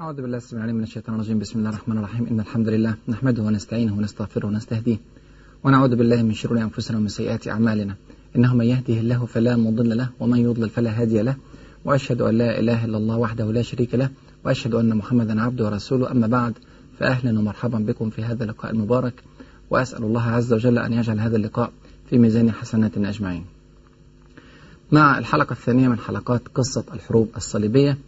أعوذ 0.00 0.22
بالله 0.22 0.36
السميع 0.36 0.64
العليم 0.64 0.76
من 0.76 0.82
الشيطان 0.82 1.14
الرجيم. 1.14 1.38
بسم 1.38 1.58
الله 1.58 1.70
الرحمن 1.70 1.98
الرحيم. 1.98 2.26
إن 2.26 2.40
الحمد 2.40 2.68
لله 2.68 2.94
نحمده 3.08 3.42
ونستعينه 3.42 3.98
ونستغفره 3.98 4.46
ونستهديه 4.46 4.96
ونعوذ 5.64 5.96
بالله 5.96 6.22
من 6.22 6.34
شرور 6.34 6.62
أنفسنا 6.62 6.98
ومن 6.98 7.08
سيئات 7.08 7.48
أعمالنا. 7.48 7.94
إنه 8.36 8.54
من 8.54 8.64
يهده 8.64 8.94
الله 8.94 9.26
فلا 9.26 9.56
مضل 9.56 9.96
له 9.96 10.08
ومن 10.20 10.38
يضلل 10.38 10.68
فلا 10.68 10.90
هادي 11.00 11.22
له. 11.22 11.36
وأشهد 11.84 12.20
أن 12.20 12.38
لا 12.38 12.58
إله 12.60 12.84
إلا 12.84 12.98
الله 12.98 13.16
وحده 13.16 13.52
لا 13.52 13.62
شريك 13.62 13.94
له. 13.94 14.10
وأشهد 14.44 14.74
أن 14.74 14.96
محمدا 14.96 15.42
عبده 15.42 15.64
ورسوله. 15.64 16.10
أما 16.10 16.26
بعد 16.26 16.54
فأهلا 16.98 17.38
ومرحبا 17.38 17.78
بكم 17.78 18.10
في 18.10 18.22
هذا 18.22 18.44
اللقاء 18.44 18.72
المبارك. 18.72 19.22
وأسأل 19.70 20.02
الله 20.02 20.22
عز 20.22 20.52
وجل 20.52 20.78
أن 20.78 20.92
يجعل 20.92 21.20
هذا 21.20 21.36
اللقاء 21.36 21.72
في 22.10 22.18
ميزان 22.18 22.52
حسناتنا 22.52 23.08
أجمعين. 23.08 23.44
مع 24.92 25.18
الحلقة 25.18 25.52
الثانية 25.52 25.88
من 25.88 25.98
حلقات 25.98 26.48
قصة 26.48 26.84
الحروب 26.94 27.28
الصليبية 27.36 27.98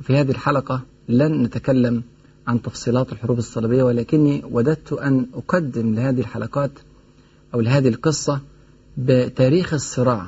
وفي 0.00 0.16
هذه 0.16 0.30
الحلقة 0.30 0.82
لن 1.10 1.42
نتكلم 1.42 2.02
عن 2.46 2.62
تفصيلات 2.62 3.12
الحروب 3.12 3.38
الصليبية 3.38 3.82
ولكني 3.82 4.42
وددت 4.50 4.92
أن 4.92 5.26
أقدم 5.34 5.94
لهذه 5.94 6.20
الحلقات 6.20 6.70
أو 7.54 7.60
لهذه 7.60 7.88
القصة 7.88 8.40
بتاريخ 8.98 9.74
الصراع 9.74 10.26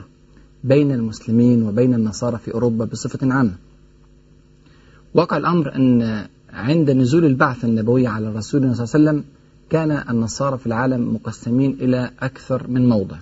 بين 0.64 0.92
المسلمين 0.92 1.62
وبين 1.62 1.94
النصارى 1.94 2.38
في 2.38 2.54
أوروبا 2.54 2.84
بصفة 2.84 3.32
عامة. 3.32 3.54
وقع 5.14 5.36
الأمر 5.36 5.74
أن 5.76 6.26
عند 6.52 6.90
نزول 6.90 7.24
البعث 7.24 7.64
النبوي 7.64 8.06
على 8.06 8.28
الرسول 8.28 8.60
صلى 8.60 8.84
الله 8.84 8.94
عليه 8.94 9.20
وسلم 9.20 9.24
كان 9.70 9.90
النصارى 9.90 10.58
في 10.58 10.66
العالم 10.66 11.14
مقسمين 11.14 11.76
إلى 11.80 12.10
أكثر 12.20 12.68
من 12.68 12.88
موضع. 12.88 13.16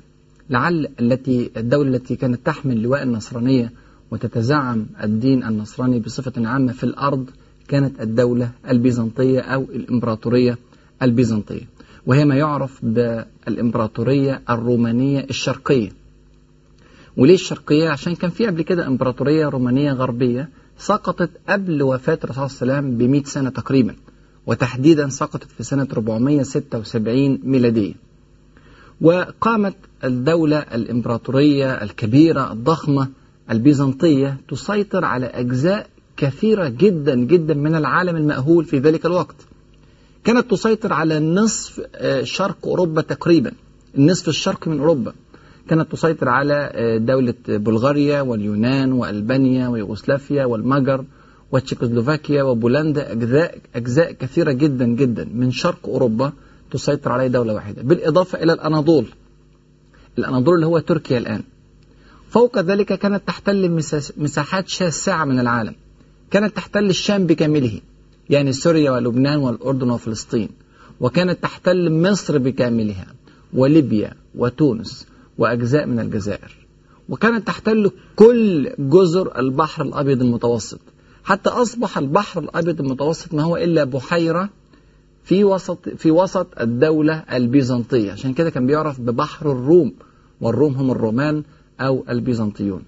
لعل 0.51 0.89
التي 1.01 1.51
الدولة 1.57 1.97
التي 1.97 2.17
كانت 2.17 2.47
تحمل 2.47 2.83
لواء 2.83 3.03
النصرانية 3.03 3.73
وتتزعم 4.11 4.87
الدين 5.03 5.45
النصراني 5.45 6.01
بصفة 6.01 6.49
عامة 6.49 6.73
في 6.73 6.85
الأرض 6.85 7.31
كانت 7.71 8.01
الدولة 8.01 8.51
البيزنطية 8.69 9.41
أو 9.41 9.63
الإمبراطورية 9.63 10.59
البيزنطية 11.03 11.63
وهي 12.07 12.25
ما 12.25 12.35
يعرف 12.35 12.85
بالإمبراطورية 12.85 14.43
الرومانية 14.51 15.27
الشرقية 15.31 15.89
وليه 17.17 17.35
الشرقية؟ 17.35 17.89
عشان 17.89 18.15
كان 18.15 18.31
في 18.31 18.47
قبل 18.47 18.63
كده 18.63 18.87
إمبراطورية 18.87 19.47
رومانية 19.49 19.93
غربية 19.93 20.49
سقطت 20.79 21.31
قبل 21.49 21.83
وفاة 21.83 22.19
الرسول 22.25 22.51
صلى 22.51 22.63
الله 22.63 22.75
عليه 22.75 22.89
وسلم 22.89 23.21
ب 23.21 23.27
سنة 23.27 23.51
تقريبا 23.51 23.95
وتحديدا 24.47 25.09
سقطت 25.09 25.51
في 25.57 25.63
سنة 25.63 25.89
476 25.93 27.39
ميلادية 27.45 27.95
وقامت 29.01 29.75
الدولة 30.05 30.59
الإمبراطورية 30.59 31.73
الكبيرة 31.83 32.53
الضخمة 32.53 33.09
البيزنطية 33.51 34.37
تسيطر 34.49 35.05
على 35.05 35.27
أجزاء 35.27 35.90
كثيرة 36.21 36.69
جدا 36.69 37.15
جدا 37.15 37.55
من 37.55 37.75
العالم 37.75 38.17
المأهول 38.17 38.65
في 38.65 38.79
ذلك 38.79 39.07
الوقت. 39.07 39.37
كانت 40.25 40.51
تسيطر 40.51 40.93
على 40.93 41.21
نصف 41.21 41.81
شرق 42.23 42.57
أوروبا 42.65 43.03
تقريبا. 43.03 43.53
النصف 43.99 44.29
الشرقي 44.29 44.71
من 44.71 44.79
أوروبا. 44.79 45.13
كانت 45.69 45.93
تسيطر 45.93 46.29
على 46.29 46.73
دولة 47.03 47.35
بلغاريا 47.49 48.21
واليونان 48.21 48.93
وألبانيا 48.93 49.69
ويوغوسلافيا 49.69 50.45
والمجر 50.45 51.05
وتشيكوسلوفاكيا 51.53 52.43
وبولندا. 52.43 53.13
أجزاء 53.13 53.59
أجزاء 53.75 54.13
كثيرة 54.13 54.53
جدا 54.53 54.87
جدا 54.87 55.29
من 55.35 55.51
شرق 55.51 55.89
أوروبا 55.89 56.33
تسيطر 56.71 57.13
عليه 57.13 57.27
دولة 57.27 57.55
واحدة. 57.55 57.83
بالإضافة 57.83 58.43
إلى 58.43 58.53
الأناضول. 58.53 59.07
الأناضول 60.19 60.55
اللي 60.55 60.67
هو 60.67 60.79
تركيا 60.79 61.19
الآن. 61.19 61.43
فوق 62.31 62.59
ذلك 62.59 62.93
كانت 62.93 63.23
تحتل 63.27 63.71
مساحات 64.17 64.69
شاسعة 64.69 65.25
من 65.25 65.39
العالم. 65.39 65.75
كانت 66.31 66.57
تحتل 66.57 66.91
الشام 66.91 67.27
بكامله 67.27 67.81
يعني 68.31 68.53
سوريا 68.53 68.91
ولبنان 68.91 69.39
والأردن 69.39 69.91
وفلسطين 69.91 70.49
وكانت 71.01 71.43
تحتل 71.43 72.03
مصر 72.03 72.39
بكاملها 72.39 73.07
وليبيا 73.55 74.13
وتونس 74.35 75.07
وأجزاء 75.39 75.87
من 75.87 76.01
الجزائر. 76.01 76.57
وكانت 77.09 77.47
تحتل 77.47 77.91
كل 78.17 78.71
جزر 78.79 79.39
البحر 79.39 79.83
الأبيض 79.83 80.23
المتوسط. 80.23 80.81
حتى 81.25 81.51
أصبح 81.51 81.99
البحر 81.99 82.41
الأبيض 82.41 82.81
المتوسط 82.81 83.35
ما 83.35 83.43
هو 83.43 83.57
إلا 83.57 83.85
بحيرة 83.85 84.49
في 85.25 85.45
وسط 85.45 85.89
في 85.89 86.11
وسط 86.11 86.47
الدولة 86.61 87.25
البيزنطية. 87.33 88.13
عشان 88.13 88.33
كده 88.35 88.51
كان 88.51 88.67
بيعرف 88.67 89.01
ببحر 89.01 89.53
الروم 89.53 89.93
والروم 90.41 90.75
هم 90.75 90.91
الرومان 90.91 91.43
أو 91.81 92.05
البيزنطيون. 92.09 92.83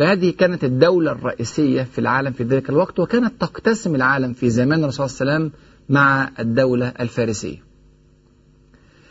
فهذه 0.00 0.30
كانت 0.30 0.64
الدولة 0.64 1.12
الرئيسية 1.12 1.82
في 1.82 1.98
العالم 1.98 2.32
في 2.32 2.44
ذلك 2.44 2.70
الوقت 2.70 3.00
وكانت 3.00 3.40
تقتسم 3.40 3.94
العالم 3.94 4.32
في 4.32 4.50
زمان 4.50 4.84
الرسول 4.84 5.10
صلى 5.10 5.20
الله 5.22 5.32
عليه 5.34 5.44
وسلم 5.44 5.60
مع 5.88 6.30
الدولة 6.38 6.88
الفارسية. 7.00 7.62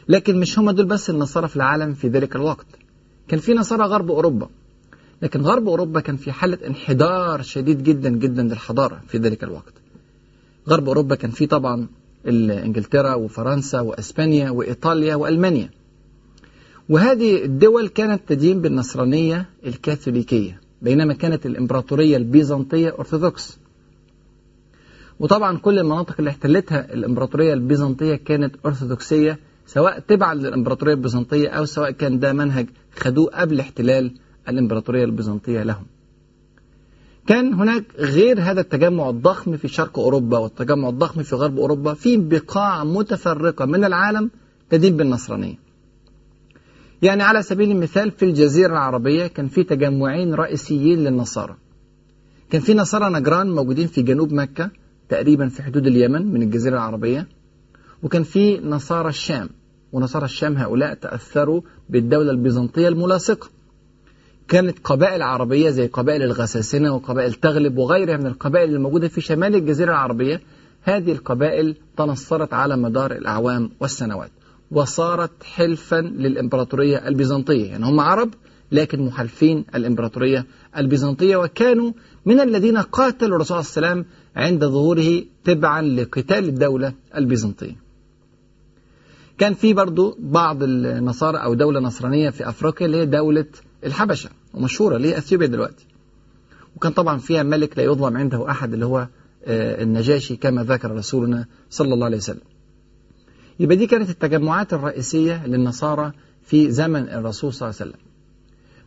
لكن 0.07 0.39
مش 0.39 0.59
هم 0.59 0.72
دول 0.72 0.85
بس 0.85 1.09
النصارى 1.09 1.47
في 1.47 1.55
العالم 1.55 1.94
في 1.94 2.07
ذلك 2.07 2.35
الوقت. 2.35 2.66
كان 3.28 3.39
في 3.39 3.53
نصارى 3.53 3.83
غرب 3.83 4.11
أوروبا. 4.11 4.49
لكن 5.22 5.41
غرب 5.41 5.67
أوروبا 5.67 5.99
كان 5.99 6.17
في 6.17 6.31
حالة 6.31 6.67
انحدار 6.67 7.41
شديد 7.41 7.83
جدا 7.83 8.09
جدا 8.09 8.44
للحضارة 8.44 9.01
في 9.07 9.17
ذلك 9.17 9.44
الوقت. 9.44 9.73
غرب 10.69 10.88
أوروبا 10.88 11.16
كان 11.16 11.31
في 11.31 11.45
طبعا 11.45 11.88
إنجلترا 12.28 13.13
وفرنسا 13.13 13.79
وأسبانيا 13.79 14.49
وإيطاليا 14.49 15.16
وألمانيا. 15.16 15.69
وهذه 16.89 17.44
الدول 17.44 17.88
كانت 17.88 18.22
تدين 18.28 18.61
بالنصرانية 18.61 19.49
الكاثوليكية. 19.66 20.69
بينما 20.81 21.13
كانت 21.13 21.45
الإمبراطورية 21.45 22.17
البيزنطية 22.17 22.95
أرثوذكس. 23.00 23.59
وطبعا 25.19 25.57
كل 25.57 25.79
المناطق 25.79 26.16
اللي 26.19 26.29
احتلتها 26.29 26.94
الإمبراطورية 26.94 27.53
البيزنطية 27.53 28.16
كانت 28.16 28.56
أرثوذكسية 28.66 29.40
سواء 29.66 30.00
تبعا 30.00 30.34
للإمبراطورية 30.34 30.94
البيزنطية 30.94 31.50
أو 31.50 31.66
سواء 31.66 31.91
كان 31.91 32.19
ده 32.19 32.34
منهج 32.34 32.67
خدوه 32.95 33.29
قبل 33.34 33.59
احتلال 33.59 34.12
الإمبراطورية 34.50 35.03
البيزنطية 35.03 35.63
لهم. 35.63 35.85
كان 37.28 37.53
هناك 37.53 37.84
غير 37.97 38.41
هذا 38.41 38.61
التجمع 38.61 39.09
الضخم 39.09 39.57
في 39.57 39.67
شرق 39.67 40.00
أوروبا 40.00 40.38
والتجمع 40.38 40.90
الضخم 40.90 41.23
في 41.23 41.35
غرب 41.35 41.59
أوروبا 41.59 41.94
في 41.94 42.17
بقاع 42.17 42.84
متفرقة 42.84 43.66
من 43.66 43.84
العالم 43.84 44.29
تدين 44.69 44.97
بالنصرانية. 44.97 45.69
يعني 47.01 47.23
على 47.23 47.41
سبيل 47.41 47.71
المثال 47.71 48.11
في 48.11 48.25
الجزيرة 48.25 48.71
العربية 48.71 49.27
كان 49.27 49.47
في 49.47 49.63
تجمعين 49.63 50.33
رئيسيين 50.33 50.99
للنصارى. 50.99 51.55
كان 52.49 52.61
في 52.61 52.73
نصارى 52.73 53.13
نجران 53.13 53.51
موجودين 53.51 53.87
في 53.87 54.01
جنوب 54.01 54.33
مكة 54.33 54.71
تقريبا 55.09 55.47
في 55.47 55.63
حدود 55.63 55.87
اليمن 55.87 56.33
من 56.33 56.41
الجزيرة 56.41 56.73
العربية. 56.73 57.27
وكان 58.03 58.23
في 58.23 58.59
نصارى 58.59 59.09
الشام 59.09 59.49
ونصارى 59.91 60.25
الشام 60.25 60.57
هؤلاء 60.57 60.93
تأثروا 60.93 61.61
بالدولة 61.89 62.31
البيزنطية 62.31 62.87
الملاصقة. 62.87 63.49
كانت 64.47 64.79
قبائل 64.83 65.21
عربية 65.21 65.69
زي 65.69 65.87
قبائل 65.87 66.23
الغساسنة 66.23 66.95
وقبائل 66.95 67.33
تغلب 67.33 67.77
وغيرها 67.77 68.17
من 68.17 68.27
القبائل 68.27 68.75
الموجودة 68.75 69.07
في 69.07 69.21
شمال 69.21 69.55
الجزيرة 69.55 69.91
العربية. 69.91 70.41
هذه 70.81 71.11
القبائل 71.11 71.75
تنصرت 71.97 72.53
على 72.53 72.77
مدار 72.77 73.11
الأعوام 73.11 73.69
والسنوات. 73.79 74.31
وصارت 74.72 75.44
حلفا 75.44 76.02
للإمبراطورية 76.02 77.07
البيزنطية. 77.07 77.66
يعني 77.66 77.85
هم 77.85 78.00
عرب 78.00 78.34
لكن 78.72 79.02
محالفين 79.02 79.66
الإمبراطورية 79.75 80.46
البيزنطية. 80.78 81.35
وكانوا 81.35 81.91
من 82.25 82.40
الذين 82.40 82.78
قاتلوا 82.78 83.35
الرسول 83.35 83.63
صلى 83.63 83.78
الله 83.78 83.90
عليه 83.90 84.02
وسلم 84.02 84.13
عند 84.35 84.66
ظهوره 84.66 85.24
تبعا 85.44 85.81
لقتال 85.81 86.46
الدولة 86.50 86.94
البيزنطية. 87.16 87.75
كان 89.38 89.53
في 89.53 89.74
برضو 89.74 90.18
بعض 90.19 90.63
النصارى 90.63 91.38
أو 91.38 91.53
دولة 91.53 91.79
نصرانية 91.79 92.29
في 92.29 92.50
أفريقيا 92.50 92.88
اللي 92.88 92.97
هي 92.97 93.06
دولة 93.06 93.46
الحبشة 93.85 94.29
ومشهورة 94.53 94.96
اللي 94.96 95.08
هي 95.08 95.18
أثيوبيا 95.18 95.47
دلوقتي. 95.47 95.85
وكان 96.75 96.91
طبعا 96.91 97.18
فيها 97.18 97.44
ملك 97.44 97.78
لا 97.78 97.84
يظلم 97.84 98.18
عنده 98.18 98.52
أحد 98.52 98.74
اللي 98.74 98.85
هو 98.85 99.08
النجاشي 99.47 100.35
كما 100.35 100.64
ذكر 100.64 100.91
رسولنا 100.91 101.46
صلى 101.70 101.93
الله 101.93 102.05
عليه 102.05 102.17
وسلم. 102.17 102.41
يبقى 103.59 103.76
دي 103.76 103.88
كانت 103.88 104.09
التجمعات 104.09 104.73
الرئيسية 104.73 105.47
للنصارى 105.47 106.11
في 106.44 106.72
زمن 106.72 107.09
الرسول 107.09 107.53
صلى 107.53 107.70
الله 107.70 107.79
عليه 107.82 107.91
وسلم. 107.91 108.06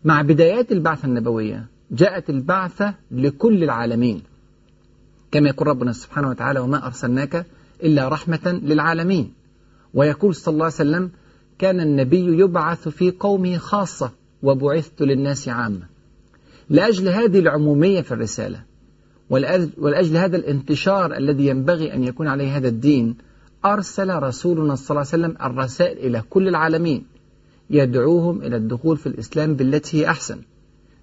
مع 0.05 0.23
بدايات 0.23 0.73
البعثة 0.73 1.07
النبوية 1.07 1.67
جاءت 1.91 2.31
البعثة 2.31 2.95
لكل 3.11 3.65
العالمين. 3.65 4.23
كما 5.33 5.49
يقول 5.49 5.69
ربنا 5.69 5.93
سبحانه 5.93 6.29
وتعالى 6.29 6.61
وما 6.61 6.87
أرسلناك 6.87 7.47
إلا 7.83 8.09
رحمة 8.09 8.61
للعالمين. 8.63 9.33
ويقول 9.95 10.35
صلى 10.35 10.53
الله 10.53 10.65
عليه 10.65 10.75
وسلم 10.75 11.11
كان 11.59 11.81
النبي 11.81 12.39
يبعث 12.41 12.89
في 12.89 13.11
قومه 13.11 13.57
خاصة 13.57 14.11
وبعثت 14.43 15.03
للناس 15.03 15.49
عامة. 15.49 15.87
لأجل 16.71 17.09
هذه 17.09 17.39
العمومية 17.39 18.01
في 18.01 18.13
الرسالة 18.13 18.63
ولأجل 19.79 20.17
هذا 20.17 20.37
الانتشار 20.37 21.17
الذي 21.17 21.47
ينبغي 21.47 21.95
أن 21.95 22.05
يكون 22.05 22.27
عليه 22.27 22.57
هذا 22.57 22.69
الدين 22.69 23.17
أرسل 23.65 24.23
رسولنا 24.23 24.75
صلى 24.75 24.91
الله 24.91 25.13
عليه 25.13 25.25
وسلم 25.25 25.37
الرسائل 25.43 25.99
إلى 25.99 26.23
كل 26.31 26.49
العالمين 26.49 27.07
يدعوهم 27.71 28.43
إلى 28.43 28.57
الدخول 28.57 28.97
في 28.97 29.07
الإسلام 29.07 29.55
بالتي 29.55 30.01
هي 30.01 30.09
أحسن 30.09 30.41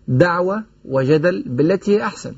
دعوة 0.08 0.64
وجدل 0.86 1.44
بالتي 1.48 1.98
هي 1.98 2.04
أحسن. 2.04 2.34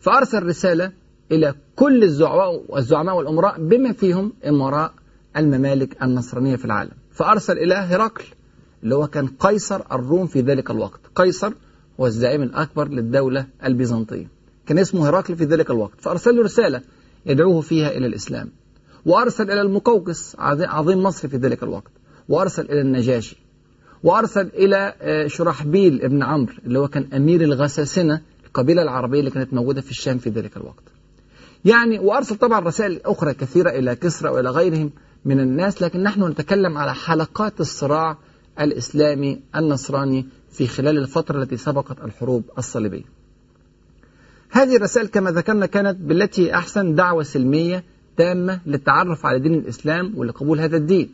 فأرسل 0.00 0.42
رسالة 0.42 0.92
إلى 1.32 1.54
كل 1.76 2.04
الزعماء 2.04 3.16
والأمراء 3.16 3.66
بما 3.66 3.92
فيهم 3.92 4.32
إمراء 4.46 4.92
الممالك 5.36 6.02
النصرانية 6.02 6.56
في 6.56 6.64
العالم. 6.64 6.92
فأرسل 7.12 7.58
إلى 7.58 7.74
هرقل 7.74 8.24
اللي 8.82 8.94
هو 8.94 9.06
كان 9.06 9.26
قيصر 9.26 9.82
الروم 9.92 10.26
في 10.26 10.40
ذلك 10.40 10.70
الوقت. 10.70 11.00
قيصر 11.14 11.52
هو 12.00 12.06
الزعيم 12.06 12.42
الأكبر 12.42 12.88
للدولة 12.88 13.46
البيزنطية. 13.64 14.28
كان 14.66 14.78
اسمه 14.78 15.08
هرقل 15.08 15.36
في 15.36 15.44
ذلك 15.44 15.70
الوقت. 15.70 16.00
فأرسل 16.00 16.36
له 16.36 16.42
رسالة 16.42 16.80
يدعوه 17.26 17.60
فيها 17.60 17.88
إلى 17.88 18.06
الإسلام. 18.06 18.50
وأرسل 19.06 19.50
إلى 19.50 19.60
المقوقس 19.60 20.36
عظيم 20.38 21.02
مصر 21.02 21.28
في 21.28 21.36
ذلك 21.36 21.62
الوقت. 21.62 21.92
وأرسل 22.28 22.64
إلى 22.64 22.80
النجاشي. 22.80 23.36
وأرسل 24.02 24.46
إلى 24.54 24.94
آه، 25.00 25.26
شرحبيل 25.26 26.02
ابن 26.02 26.22
عمرو 26.22 26.52
اللي 26.66 26.78
هو 26.78 26.88
كان 26.88 27.06
أمير 27.14 27.40
الغساسنة 27.40 28.20
القبيلة 28.46 28.82
العربية 28.82 29.20
اللي 29.20 29.30
كانت 29.30 29.54
موجودة 29.54 29.80
في 29.80 29.90
الشام 29.90 30.18
في 30.18 30.30
ذلك 30.30 30.56
الوقت. 30.56 30.82
يعني 31.64 31.98
وأرسل 31.98 32.36
طبعا 32.36 32.60
رسائل 32.60 33.00
أخرى 33.04 33.34
كثيرة 33.34 33.70
إلى 33.70 33.96
كسرى 33.96 34.30
وإلى 34.30 34.50
غيرهم 34.50 34.90
من 35.24 35.40
الناس 35.40 35.82
لكن 35.82 36.02
نحن 36.02 36.24
نتكلم 36.24 36.78
على 36.78 36.94
حلقات 36.94 37.60
الصراع 37.60 38.18
الإسلامي 38.60 39.40
النصراني 39.56 40.26
في 40.52 40.66
خلال 40.66 40.98
الفترة 40.98 41.42
التي 41.42 41.56
سبقت 41.56 42.04
الحروب 42.04 42.44
الصليبية. 42.58 43.04
هذه 44.50 44.76
الرسائل 44.76 45.06
كما 45.06 45.30
ذكرنا 45.30 45.66
كانت 45.66 45.96
بالتي 45.96 46.54
أحسن 46.54 46.94
دعوة 46.94 47.22
سلمية 47.22 47.84
تامة 48.20 48.60
للتعرف 48.66 49.26
على 49.26 49.38
دين 49.38 49.54
الإسلام 49.54 50.12
ولقبول 50.16 50.60
هذا 50.60 50.76
الدين. 50.76 51.08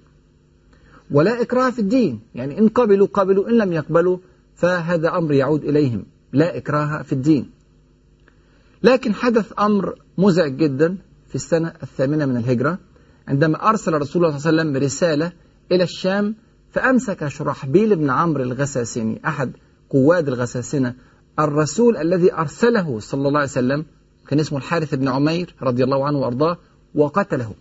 ولا 1.10 1.42
إكراه 1.42 1.70
في 1.70 1.78
الدين. 1.78 2.20
يعني 2.34 2.58
إن 2.58 2.68
قبلوا 2.68 3.06
قبلوا 3.06 3.48
إن 3.48 3.58
لم 3.58 3.72
يقبلوا 3.72 4.18
فهذا 4.54 5.08
أمر 5.18 5.32
يعود 5.32 5.64
إليهم. 5.64 6.04
لا 6.32 6.56
إكراه 6.56 7.02
في 7.02 7.12
الدين. 7.12 7.50
لكن 8.82 9.14
حدث 9.14 9.52
أمر 9.58 9.94
مزعج 10.18 10.56
جدا 10.56 10.96
في 11.28 11.34
السنة 11.34 11.72
الثامنة 11.82 12.26
من 12.26 12.36
الهجرة 12.36 12.78
عندما 13.28 13.68
أرسل 13.68 13.92
رسول 13.92 14.24
الله 14.24 14.38
صلى 14.38 14.50
الله 14.50 14.60
عليه 14.60 14.70
وسلم 14.70 14.84
رسالة 14.84 15.32
إلى 15.72 15.84
الشام 15.84 16.34
فأمسك 16.70 17.28
شرحبيل 17.28 17.96
بن 17.96 18.10
عمرو 18.10 18.42
الغساسيني 18.42 19.20
أحد 19.26 19.52
قواد 19.90 20.28
الغساسنة 20.28 20.94
الرسول 21.38 21.96
الذي 21.96 22.34
أرسله 22.34 22.98
صلى 23.00 23.28
الله 23.28 23.40
عليه 23.40 23.50
وسلم 23.50 23.84
كان 24.28 24.40
اسمه 24.40 24.58
الحارث 24.58 24.94
بن 24.94 25.08
عمير 25.08 25.54
رضي 25.62 25.84
الله 25.84 26.06
عنه 26.06 26.18
وأرضاه 26.18 26.58
وقتله. 26.96 27.54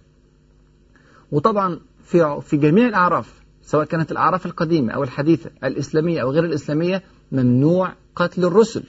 وطبعا 1.32 1.80
في 2.04 2.42
في 2.42 2.58
جميع 2.58 2.88
الأعراف 2.88 3.34
سواء 3.62 3.86
كانت 3.86 4.12
الأعراف 4.12 4.46
القديمة 4.46 4.94
أو 4.94 5.04
الحديثة 5.04 5.50
الإسلامية 5.64 6.22
أو 6.22 6.32
غير 6.32 6.44
الإسلامية 6.46 7.04
ممنوع 7.32 7.94
قتل 8.16 8.46
الرسل 8.46 8.84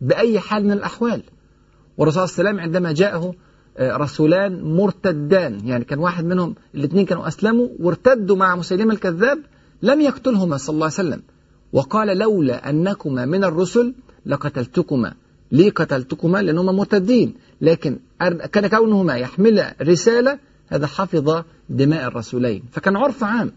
بأي 0.00 0.40
حال 0.40 0.64
من 0.64 0.72
الأحوال. 0.72 1.22
والرسول 1.98 2.28
صلى 2.28 2.38
الله 2.38 2.48
عليه 2.48 2.58
وسلم 2.58 2.60
عندما 2.60 2.92
جاءه 2.92 3.34
آه، 3.76 3.96
رسولان 3.96 4.62
مرتدان 4.76 5.66
يعني 5.66 5.84
كان 5.84 5.98
واحد 5.98 6.24
منهم 6.24 6.54
الاثنين 6.74 7.06
كانوا 7.06 7.28
أسلموا 7.28 7.68
وارتدوا 7.80 8.36
مع 8.36 8.56
مسيلمة 8.56 8.94
الكذاب 8.94 9.38
لم 9.82 10.00
يقتلهما 10.00 10.56
صلى 10.56 10.74
الله 10.74 10.84
عليه 10.84 10.94
وسلم. 10.94 11.22
وقال 11.72 12.18
لولا 12.18 12.70
أنكما 12.70 13.24
من 13.26 13.44
الرسل 13.44 13.94
لقتلتكما. 14.26 15.14
ليه 15.52 15.70
قتلتكما؟ 15.70 16.42
لأنهما 16.42 16.72
مرتدين. 16.72 17.34
لكن 17.64 17.98
كان 18.52 18.66
كونهما 18.66 19.16
يحمل 19.16 19.72
رسالة 19.82 20.38
هذا 20.68 20.86
حفظ 20.86 21.42
دماء 21.68 22.08
الرسولين. 22.08 22.62
فكان 22.72 22.96
عرف 22.96 23.24
عام 23.24 23.52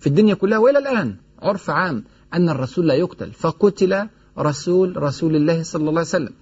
في 0.00 0.06
الدنيا 0.06 0.34
كلها 0.34 0.58
وإلى 0.58 0.78
الآن 0.78 1.16
عرف 1.42 1.70
عام 1.70 2.04
أن 2.34 2.48
الرسول 2.48 2.88
لا 2.88 2.94
يقتل. 2.94 3.32
فقتل 3.32 4.06
رسول 4.38 5.02
رسول 5.02 5.36
الله 5.36 5.62
صلى 5.62 5.80
الله 5.80 5.90
عليه 5.90 6.00
وسلم. 6.00 6.32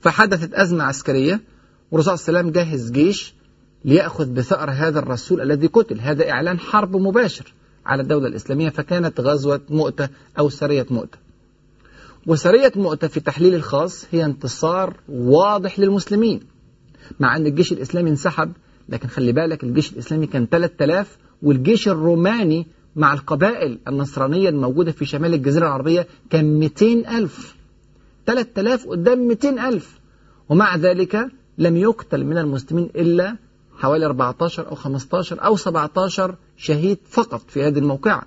فحدثت 0.00 0.54
أزمة 0.54 0.84
عسكرية 0.84 1.40
والرسول 1.90 2.18
صلى 2.18 2.28
الله 2.28 2.38
عليه 2.38 2.50
وسلم 2.50 2.62
جهز 2.62 2.90
جيش 2.90 3.34
ليأخذ 3.84 4.26
بثأر 4.26 4.70
هذا 4.70 4.98
الرسول 4.98 5.40
الذي 5.40 5.66
قتل. 5.66 6.00
هذا 6.00 6.30
إعلان 6.30 6.58
حرب 6.58 6.96
مباشر 6.96 7.54
على 7.86 8.02
الدولة 8.02 8.26
الإسلامية 8.26 8.68
فكانت 8.68 9.20
غزوة 9.20 9.60
مؤتة 9.70 10.08
أو 10.38 10.48
سرية 10.48 10.86
مؤتة. 10.90 11.18
وسرية 12.26 12.72
مؤتة 12.76 13.08
في 13.08 13.20
تحليل 13.20 13.54
الخاص 13.54 14.06
هي 14.10 14.24
انتصار 14.24 14.96
واضح 15.08 15.78
للمسلمين 15.78 16.40
مع 17.20 17.36
أن 17.36 17.46
الجيش 17.46 17.72
الإسلامي 17.72 18.10
انسحب 18.10 18.52
لكن 18.88 19.08
خلي 19.08 19.32
بالك 19.32 19.64
الجيش 19.64 19.92
الإسلامي 19.92 20.26
كان 20.26 20.46
3000 20.46 21.18
والجيش 21.42 21.88
الروماني 21.88 22.66
مع 22.96 23.12
القبائل 23.12 23.78
النصرانية 23.88 24.48
الموجودة 24.48 24.92
في 24.92 25.04
شمال 25.04 25.34
الجزيرة 25.34 25.66
العربية 25.66 26.06
كان 26.30 26.58
200 26.58 26.86
ألف. 26.86 27.56
3000 28.26 28.86
قدام 28.86 29.18
200 29.18 29.68
ألف. 29.68 30.00
ومع 30.48 30.76
ذلك 30.76 31.28
لم 31.58 31.76
يقتل 31.76 32.24
من 32.24 32.38
المسلمين 32.38 32.90
إلا 32.96 33.36
حوالي 33.78 34.06
14 34.06 34.68
أو 34.68 34.74
15 34.74 35.44
أو 35.44 35.56
17 35.56 36.36
شهيد 36.56 36.98
فقط 37.08 37.50
في 37.50 37.62
هذه 37.62 37.78
الموقعة. 37.78 38.22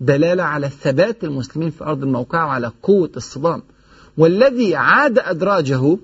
دلالة 0.00 0.42
على 0.42 0.68
ثبات 0.68 1.24
المسلمين 1.24 1.70
في 1.70 1.84
أرض 1.84 2.02
الموقعة 2.02 2.46
وعلى 2.46 2.72
قوة 2.82 3.10
الصدام. 3.16 3.62
والذي 4.16 4.76
عاد 4.76 5.18
أدراجه 5.18 5.98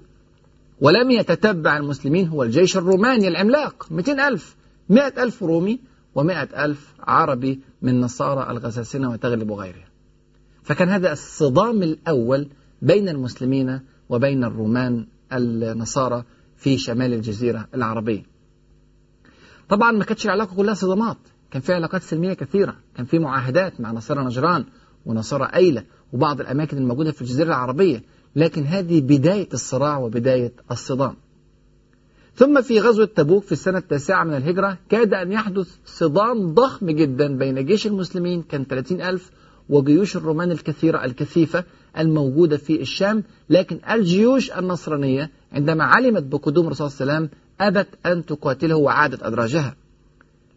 ولم 0.80 1.10
يتتبع 1.10 1.76
المسلمين 1.76 2.28
هو 2.28 2.42
الجيش 2.42 2.76
الروماني 2.76 3.28
العملاق. 3.28 3.86
200 3.90 4.28
ألف. 4.28 4.56
100 4.88 5.22
ألف 5.22 5.42
رومي 5.42 5.80
و100 6.16 6.58
ألف 6.58 6.94
عربي 7.00 7.60
من 7.82 8.00
نصارى 8.00 8.50
الغساسنة 8.50 9.10
وتغلب 9.10 9.50
وغيرها 9.50 9.88
فكان 10.62 10.88
هذا 10.88 11.12
الصدام 11.12 11.82
الأول 11.82 12.48
بين 12.82 13.08
المسلمين 13.08 13.80
وبين 14.08 14.44
الرومان 14.44 15.06
النصارى 15.32 16.24
في 16.56 16.78
شمال 16.78 17.12
الجزيرة 17.12 17.68
العربية. 17.74 18.22
طبعا 19.68 19.92
ما 19.92 20.04
كانتش 20.04 20.26
العلاقة 20.26 20.56
كلها 20.56 20.74
صدامات. 20.74 21.16
كان 21.54 21.62
في 21.62 21.72
علاقات 21.72 22.02
سلمية 22.02 22.32
كثيرة. 22.32 22.76
كان 22.96 23.06
في 23.06 23.18
معاهدات 23.18 23.80
مع 23.80 23.92
نصارى 23.92 24.24
نجران 24.24 24.64
ونصارى 25.06 25.50
أيلة 25.54 25.84
وبعض 26.12 26.40
الأماكن 26.40 26.76
الموجودة 26.76 27.12
في 27.12 27.22
الجزيرة 27.22 27.46
العربية. 27.46 28.02
لكن 28.36 28.64
هذه 28.64 29.00
بداية 29.00 29.48
الصراع 29.54 29.98
وبداية 29.98 30.52
الصدام. 30.70 31.16
ثم 32.34 32.62
في 32.62 32.80
غزوة 32.80 33.06
تبوك 33.06 33.44
في 33.44 33.52
السنة 33.52 33.78
التاسعة 33.78 34.24
من 34.24 34.34
الهجرة 34.34 34.78
كاد 34.88 35.14
أن 35.14 35.32
يحدث 35.32 35.76
صدام 35.84 36.54
ضخم 36.54 36.90
جدا 36.90 37.36
بين 37.36 37.66
جيش 37.66 37.86
المسلمين 37.86 38.42
كان 38.42 38.64
30 38.64 39.00
ألف 39.00 39.30
وجيوش 39.68 40.16
الرومان 40.16 40.50
الكثيرة 40.50 41.04
الكثيفة 41.04 41.64
الموجودة 41.98 42.56
في 42.56 42.80
الشام. 42.80 43.24
لكن 43.50 43.80
الجيوش 43.90 44.50
النصرانية 44.50 45.30
عندما 45.52 45.84
علمت 45.84 46.22
بقدوم 46.22 46.66
الرسول 46.66 46.90
صلى 46.90 47.02
الله 47.02 47.14
عليه 47.14 47.26
وسلم 47.26 47.38
أبت 47.60 47.88
أن 48.06 48.26
تقاتله 48.26 48.76
وعادت 48.76 49.22
أدراجها. 49.22 49.83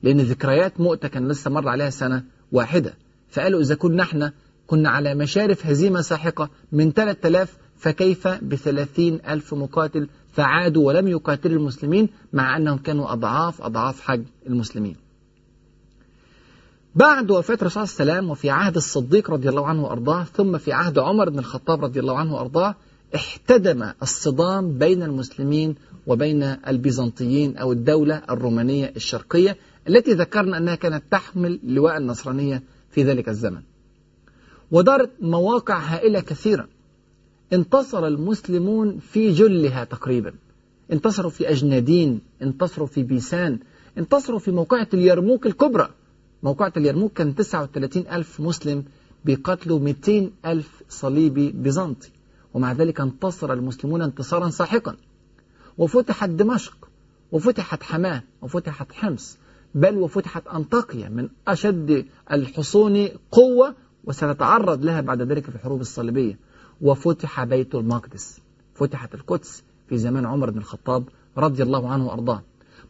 لأن 0.04 0.22
ذكريات 0.22 0.80
مؤتة 0.80 1.08
كان 1.08 1.28
لسه 1.28 1.52
مر 1.52 1.70
عليها 1.70 1.90
سنة 1.90 2.24
واحدة. 2.52 2.94
فقالوا 3.30 3.62
إذا 3.62 3.76
كنا 3.76 4.04
إحنا 4.04 4.34
كنا 4.68 4.90
على 4.90 5.16
مشارف 5.16 5.66
هزيمة 5.66 6.02
ساحقة 6.02 6.50
من 6.72 6.92
3000 6.92 7.58
فكيف 7.78 8.28
بثلاثين 8.28 9.20
ألف 9.28 9.54
مقاتل 9.54 10.08
فعادوا 10.32 10.88
ولم 10.88 11.08
يقاتلوا 11.08 11.60
المسلمين 11.60 12.10
مع 12.34 12.58
أنهم 12.58 12.78
كانوا 12.78 13.14
أضعاف 13.14 13.62
أضعاف 13.62 14.02
حج 14.02 14.24
المسلمين. 14.48 14.96
بعد 16.96 17.32
وفاة 17.32 17.58
الرسول 17.62 17.84
الله 18.00 18.14
عليه 18.14 18.28
وفي 18.28 18.50
عهد 18.50 18.76
الصديق 18.76 19.32
رضي 19.32 19.50
الله 19.50 19.68
عنه 19.68 19.84
وأرضاه 19.84 20.24
ثم 20.24 20.58
في 20.58 20.74
عهد 20.74 21.00
عمر 21.00 21.30
بن 21.30 21.40
الخطاب 21.40 21.84
رضي 21.84 22.00
الله 22.00 22.18
عنه 22.18 22.36
وأرضاه 22.36 22.76
احتدم 23.16 23.92
الصدام 24.02 24.78
بين 24.78 25.04
المسلمين 25.04 25.76
وبين 26.08 26.44
البيزنطيين 26.44 27.58
أو 27.58 27.72
الدولة 27.72 28.22
الرومانية 28.30 28.94
الشرقية 28.96 29.58
التي 29.88 30.14
ذكرنا 30.14 30.58
أنها 30.58 30.76
كانت 30.76 31.04
تحمل 31.12 31.60
لواء 31.64 31.98
النصرانية 31.98 32.64
في 32.92 33.04
ذلك 33.04 33.30
الزمن. 33.30 33.62
ودارت 34.72 35.12
مواقع 35.22 35.80
هائلة 35.80 36.20
كثيرة. 36.20 36.68
انتصر 37.54 38.08
المسلمون 38.08 39.00
في 39.00 39.32
جلها 39.32 39.84
تقريبا. 39.84 40.34
انتصروا 40.92 41.32
في 41.32 41.50
أجنادين 41.50 42.22
انتصروا 42.42 42.88
في 42.88 43.04
بيسان 43.04 43.60
انتصروا 43.98 44.40
في 44.40 44.52
موقعة 44.52 44.88
اليرموك 44.94 45.46
الكبرى. 45.46 45.90
موقعة 46.44 46.74
اليرموك 46.78 47.14
كان 47.14 47.36
39 47.36 48.08
ألف 48.08 48.40
مسلم 48.40 48.84
بيقاتلوا 49.26 49.80
200 49.80 50.32
ألف 50.46 50.84
صليبي 50.90 51.52
بيزنطي. 51.52 52.10
ومع 52.54 52.72
ذلك 52.72 53.02
انتصر 53.02 53.54
المسلمون 53.54 54.02
انتصارا 54.02 54.50
ساحقا. 54.50 54.96
وفتحت 55.78 56.30
دمشق 56.30 56.90
وفتحت 57.32 57.84
حماة 57.84 58.24
وفتحت 58.42 58.92
حمص. 58.92 59.38
بل 59.76 59.98
وفتحت 59.98 60.48
أنطاكيا 60.48 61.10
من 61.10 61.30
أشد 61.48 62.06
الحصون 62.32 63.08
قوة 63.32 63.76
وسنتعرض 64.04 64.86
لها 64.86 65.02
بعد 65.02 65.22
ذلك 65.22 65.44
في 65.44 65.56
الحروب 65.56 65.82
الصليبية. 65.82 66.40
وفتح 66.82 67.44
بيت 67.44 67.76
المقدس. 67.76 68.40
فتحت 68.74 69.16
القدس 69.16 69.64
في 69.90 69.98
زمان 69.98 70.26
عمر 70.26 70.50
بن 70.50 70.58
الخطاب 70.58 71.04
رضي 71.38 71.64
الله 71.64 71.90
عنه 71.90 72.08
وأرضاه. 72.08 72.44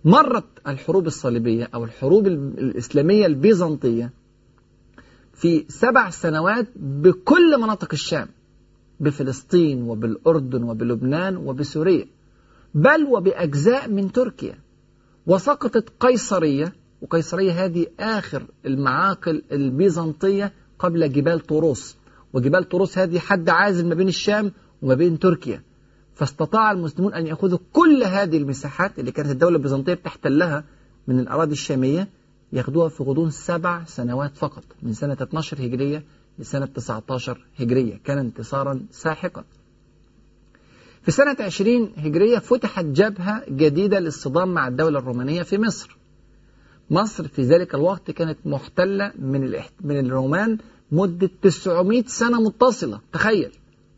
مرت 0.06 0.46
الحروب 0.68 1.08
الصليبية 1.08 1.70
أو 1.74 1.84
الحروب 1.84 2.28
الإسلامية 2.28 3.26
البيزنطية 3.26 4.12
في 5.34 5.66
سبع 5.68 6.10
سنوات 6.10 6.68
بكل 6.76 7.62
مناطق 7.62 7.90
الشام 7.94 8.28
بفلسطين 9.00 9.84
وبالأردن 9.84 10.64
وبلبنان 10.64 11.38
وبسوريا 11.38 12.08
بل 12.74 13.04
وبأجزاء 13.04 13.90
من 13.90 14.12
تركيا. 14.12 14.60
وسقطت 15.28 15.90
قيصرية 16.00 16.74
وقيصرية 17.02 17.66
هذه 17.66 17.88
آخر 18.00 18.46
المعاقل 18.66 19.44
البيزنطية 19.52 20.54
قبل 20.80 21.12
جبال 21.12 21.40
طوروس. 21.40 21.98
وجبال 22.34 22.70
طوروس 22.70 22.98
هذه 22.98 23.20
حد 23.20 23.50
عازل 23.50 23.88
ما 23.88 23.96
بين 23.96 24.08
الشام 24.08 24.52
وما 24.82 24.94
بين 24.96 25.20
تركيا. 25.20 25.64
فاستطاع 26.14 26.72
المسلمون 26.72 27.14
أن 27.14 27.28
يأخذوا 27.28 27.60
كل 27.74 28.04
هذه 28.04 28.38
المساحات 28.38 29.00
اللي 29.00 29.12
كانت 29.12 29.30
الدولة 29.30 29.56
البيزنطية 29.58 29.94
بتحتلها 29.94 30.64
من 31.08 31.20
الأراضي 31.20 31.52
الشامية 31.52 32.08
ياخدوها 32.54 32.90
في 32.90 33.04
غضون 33.04 33.30
سبع 33.30 33.84
سنوات 33.84 34.38
فقط 34.38 34.64
من 34.84 34.94
سنة 34.94 35.18
12 35.22 35.58
هجرية 35.66 36.04
لسنة 36.40 36.66
19 36.66 37.46
هجرية. 37.60 38.00
كان 38.04 38.18
انتصارا 38.18 38.80
ساحقا. 38.92 39.44
في 41.08 41.14
سنة 41.14 41.36
20 41.40 41.92
هجرية 41.98 42.40
فتحت 42.40 42.86
جبهة 42.86 43.44
جديدة 43.50 44.00
للصدام 44.00 44.54
مع 44.54 44.68
الدولة 44.68 45.00
الرومانية 45.00 45.44
في 45.44 45.58
مصر. 45.58 45.98
مصر 46.90 47.28
في 47.28 47.42
ذلك 47.42 47.76
الوقت 47.76 48.12
كانت 48.12 48.38
محتلة 48.46 49.12
من 49.20 49.54
من 49.82 50.06
الرومان 50.06 50.58
مدة 50.92 51.30
900 51.42 52.04
سنة 52.08 52.42
متصلة. 52.42 53.00
تخيل 53.14 53.52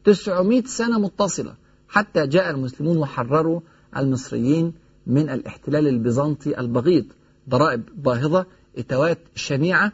900 0.04 0.64
سنة 0.64 1.00
متصلة. 1.00 1.54
حتى 1.88 2.28
جاء 2.28 2.50
المسلمون 2.50 2.98
وحرروا 2.98 3.62
المصريين 3.98 4.74
من 5.08 5.30
الاحتلال 5.30 5.88
البيزنطي 5.88 6.60
البغيض. 6.60 7.06
ضرائب 7.50 7.84
باهظة 8.04 8.46
إتوات 8.78 9.20
شنيعة. 9.36 9.92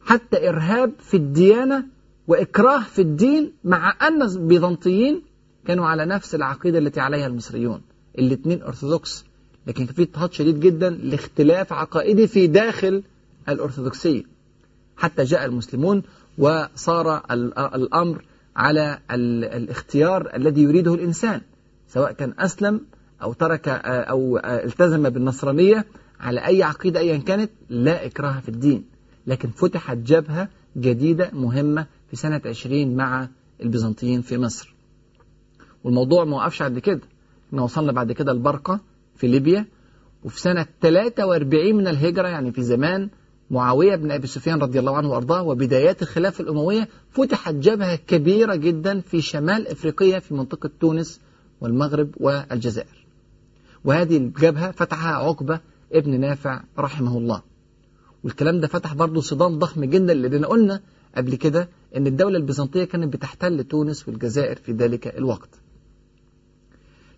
حتى 0.00 0.48
إرهاب 0.48 0.92
في 0.98 1.16
الديانة 1.16 1.84
وإكراه 2.28 2.82
في 2.82 3.02
الدين 3.02 3.52
مع 3.64 3.96
أن 4.08 4.22
البيزنطيين 4.22 5.31
كانوا 5.66 5.86
على 5.86 6.04
نفس 6.06 6.34
العقيدة 6.34 6.78
التي 6.78 7.00
عليها 7.00 7.26
المصريون. 7.26 7.80
الاثنين 8.18 8.62
أرثوذكس 8.62 9.24
لكن 9.66 9.86
في 9.86 10.02
اضطهاد 10.02 10.32
شديد 10.32 10.60
جدا 10.60 10.90
لاختلاف 10.90 11.72
عقائدي 11.72 12.26
في 12.26 12.46
داخل 12.46 13.02
الأرثوذكسية. 13.48 14.22
حتى 14.96 15.24
جاء 15.24 15.44
المسلمون 15.44 16.02
وصار 16.38 17.22
الأمر 17.74 18.24
على 18.56 18.98
الاختيار 19.10 20.36
الذي 20.36 20.62
يريده 20.62 20.94
الإنسان 20.94 21.40
سواء 21.88 22.12
كان 22.12 22.34
أسلم 22.38 22.80
أو 23.22 23.32
ترك 23.32 23.68
أو 23.84 24.38
التزم 24.44 25.10
بالنصرانية 25.10 25.86
على 26.20 26.46
أي 26.46 26.62
عقيدة 26.62 27.00
أيا 27.00 27.16
كانت 27.16 27.50
لا 27.68 28.06
إكراه 28.06 28.40
في 28.40 28.48
الدين. 28.48 28.84
لكن 29.26 29.50
فتحت 29.50 29.96
جبهة 29.96 30.48
جديدة 30.76 31.30
مهمة 31.32 31.86
في 32.10 32.16
سنة 32.16 32.40
20 32.46 32.96
مع 32.96 33.28
البيزنطيين 33.62 34.22
في 34.22 34.38
مصر. 34.38 34.74
والموضوع 35.84 36.24
ما 36.24 36.36
وقفش 36.36 36.62
عند 36.62 36.78
كده. 36.78 37.00
إحنا 37.48 37.62
وصلنا 37.62 37.92
بعد 37.92 38.12
كده 38.12 38.32
البرقة 38.32 38.80
في 39.16 39.26
ليبيا 39.26 39.66
وفي 40.24 40.40
سنة 40.40 40.66
43 40.82 41.74
من 41.74 41.86
الهجرة 41.88 42.28
يعني 42.28 42.52
في 42.52 42.62
زمان 42.62 43.08
معاوية 43.50 43.96
بن 43.96 44.10
أبي 44.10 44.26
سفيان 44.26 44.58
رضي 44.58 44.78
الله 44.78 44.96
عنه 44.96 45.10
وأرضاه 45.10 45.42
وبدايات 45.42 46.02
الخلافة 46.02 46.44
الأموية 46.44 46.88
فتحت 47.10 47.54
جبهة 47.54 47.96
كبيرة 47.96 48.54
جدا 48.54 49.00
في 49.00 49.20
شمال 49.20 49.68
أفريقيا 49.68 50.18
في 50.18 50.34
منطقة 50.34 50.70
تونس 50.80 51.20
والمغرب 51.60 52.10
والجزائر. 52.16 53.06
وهذه 53.84 54.16
الجبهة 54.16 54.70
فتحها 54.70 55.14
عقبة 55.14 55.60
ابن 55.92 56.20
نافع 56.20 56.60
رحمه 56.78 57.18
الله. 57.18 57.42
والكلام 58.24 58.60
ده 58.60 58.66
فتح 58.68 58.94
برضه 58.94 59.20
صدام 59.20 59.58
ضخم 59.58 59.84
جدا 59.84 60.14
لأننا 60.14 60.46
قلنا 60.46 60.80
قبل 61.16 61.34
كده 61.34 61.68
أن 61.96 62.06
الدولة 62.06 62.36
البيزنطية 62.38 62.84
كانت 62.84 63.12
بتحتل 63.12 63.64
تونس 63.64 64.08
والجزائر 64.08 64.56
في 64.56 64.72
ذلك 64.72 65.06
الوقت. 65.18 65.48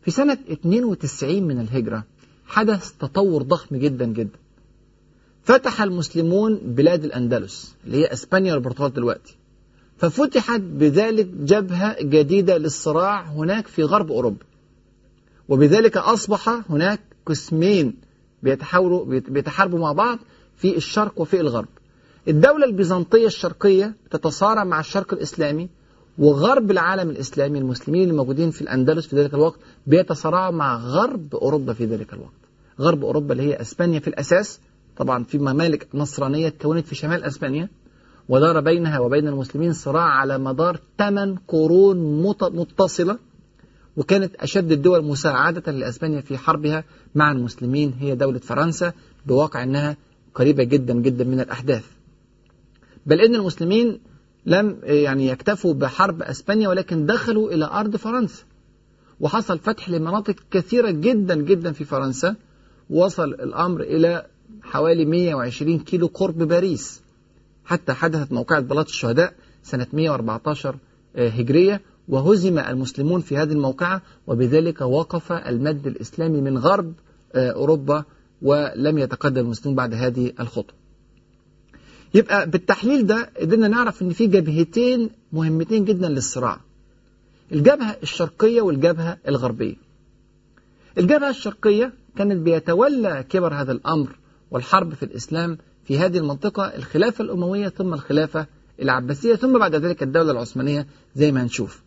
في 0.05 0.11
سنة 0.11 0.39
92 0.51 1.43
من 1.43 1.61
الهجرة 1.61 2.05
حدث 2.47 2.93
تطور 2.93 3.43
ضخم 3.43 3.77
جدا 3.77 4.05
جدا. 4.05 4.39
فتح 5.43 5.83
المسلمون 5.83 6.57
بلاد 6.57 7.05
الأندلس 7.05 7.75
اللي 7.87 7.97
هي 7.97 8.13
أسبانيا 8.13 8.55
والبرتغال 8.55 8.93
دلوقتي. 8.93 9.37
ففتحت 9.99 10.61
بذلك 10.61 11.27
جبهة 11.27 12.03
جديدة 12.03 12.59
للصراع 12.59 13.23
هناك 13.23 13.67
في 13.67 13.83
غرب 13.83 14.13
أوروبا. 14.13 14.45
وبذلك 15.49 15.97
أصبح 15.97 16.61
هناك 16.71 17.01
قسمين 17.27 17.97
بيتحاوروا 18.43 19.05
بيتحاربوا 19.05 19.79
مع 19.79 19.93
بعض 19.93 20.19
في 20.57 20.77
الشرق 20.77 21.21
وفي 21.21 21.41
الغرب. 21.41 21.69
الدولة 22.29 22.67
البيزنطية 22.67 23.27
الشرقية 23.27 23.95
تتصارع 24.11 24.65
مع 24.65 24.81
الشرق 24.81 25.15
الإسلامي 25.15 25.69
وغرب 26.19 26.71
العالم 26.71 27.11
الإسلامي 27.11 27.59
المسلمين 27.59 28.11
الموجودين 28.11 28.51
في 28.51 28.63
الأندلس 28.63 29.07
في 29.07 29.17
ذلك 29.17 29.35
الوقت 29.35 29.59
بيتصارعوا 29.87 30.53
مع 30.53 30.77
غرب 30.77 31.35
أوروبا 31.35 31.73
في 31.73 31.85
ذلك 31.85 32.13
الوقت. 32.13 32.31
غرب 32.81 33.05
أوروبا 33.05 33.33
اللي 33.33 33.43
هي 33.43 33.61
أسبانيا 33.61 34.01
في 34.01 34.09
الأساس 34.09 34.61
طبعا 34.97 35.25
في 35.25 35.39
ممالك 35.39 35.89
نصرانية 35.95 36.49
تكونت 36.49 36.87
في 36.87 36.95
شمال 36.95 37.25
أسبانيا 37.25 37.69
ودار 38.29 38.61
بينها 38.61 38.99
وبين 38.99 39.29
المسلمين 39.29 39.73
صراع 39.73 40.05
على 40.05 40.39
مدار 40.39 40.81
ثمان 40.99 41.37
قرون 41.49 42.23
متصلة 42.55 43.19
وكانت 43.97 44.35
أشد 44.35 44.73
الدول 44.73 45.05
مساعدة 45.05 45.73
لأسبانيا 45.73 46.21
في 46.21 46.39
حربها 46.39 46.85
مع 47.15 47.33
المسلمين. 47.33 47.95
هي 48.01 48.15
دولة 48.15 48.39
فرنسا 48.39 48.93
بواقع 49.27 49.63
أنها 49.63 49.97
قريبة 50.35 50.65
جدا 50.65 50.95
جدا 50.95 51.25
من 51.25 51.41
الأحداث. 51.41 51.85
بل 53.07 53.21
إن 53.21 53.35
المسلمين 53.35 54.01
لم 54.47 54.79
يعني 54.83 55.29
يكتفوا 55.29 55.75
بحرب 55.75 56.23
أسبانيا 56.23 56.69
ولكن 56.69 57.07
دخلوا 57.07 57.51
إلى 57.51 57.65
أرض 57.65 57.97
فرنسا. 57.97 58.45
وحصل 59.21 59.59
فتح 59.59 59.91
لمناطق 59.91 60.35
كثيرة 60.51 60.91
جدا 60.91 61.35
جدا 61.35 61.73
في 61.73 61.85
فرنسا. 61.85 62.37
وصل 62.91 63.29
الأمر 63.29 63.81
إلى 63.81 64.27
حوالي 64.63 65.05
120 65.05 65.79
كيلو 65.79 66.07
قرب 66.07 66.39
باريس. 66.39 67.03
حتى 67.65 67.93
حدثت 67.93 68.33
موقعة 68.33 68.61
بلاط 68.61 68.89
الشهداء 68.89 69.35
سنة 69.63 69.87
114 69.93 70.77
هجرية. 71.17 71.81
وهزم 72.09 72.59
المسلمون 72.59 73.21
في 73.21 73.37
هذه 73.37 73.53
الموقعة. 73.53 74.03
وبذلك 74.27 74.81
وقف 74.81 75.33
المد 75.33 75.87
الإسلامي 75.87 76.41
من 76.41 76.59
غرب 76.59 76.93
أوروبا. 77.35 78.05
ولم 78.43 78.99
يتقدم 78.99 79.41
المسلمون 79.41 79.77
بعد 79.77 79.95
هذه 79.95 80.33
الخطوة 80.41 80.84
يبقى 82.15 82.51
بالتحليل 82.51 83.07
ده 83.07 83.31
قدرنا 83.41 83.69
نعرف 83.69 84.03
إن 84.03 84.11
في 84.11 84.27
جبهتين 84.27 85.11
مهمتين 85.33 85.85
جدا 85.85 86.09
للصراع. 86.09 86.61
الجبهة 87.53 87.97
الشرقية 88.03 88.61
والجبهة 88.63 89.19
الغربية. 89.29 89.75
الجبهة 90.99 91.31
الشرقية 91.31 91.93
كانت 92.17 92.37
بيتولى 92.41 93.25
كبر 93.29 93.55
هذا 93.55 93.73
الأمر 93.73 94.19
والحرب 94.51 94.95
في 94.95 95.03
الإسلام 95.03 95.59
في 95.85 95.99
هذه 95.99 96.19
المنطقة 96.19 96.63
الخلافة 96.63 97.25
الأموية 97.25 97.69
ثم 97.69 97.95
الخلافة 97.95 98.47
العباسية 98.83 99.35
ثم 99.35 99.59
بعد 99.59 99.75
ذلك 99.75 100.03
الدولة 100.03 100.31
العثمانية 100.33 100.87
زي 101.17 101.33
ما 101.33 101.43
هنشوف. 101.43 101.83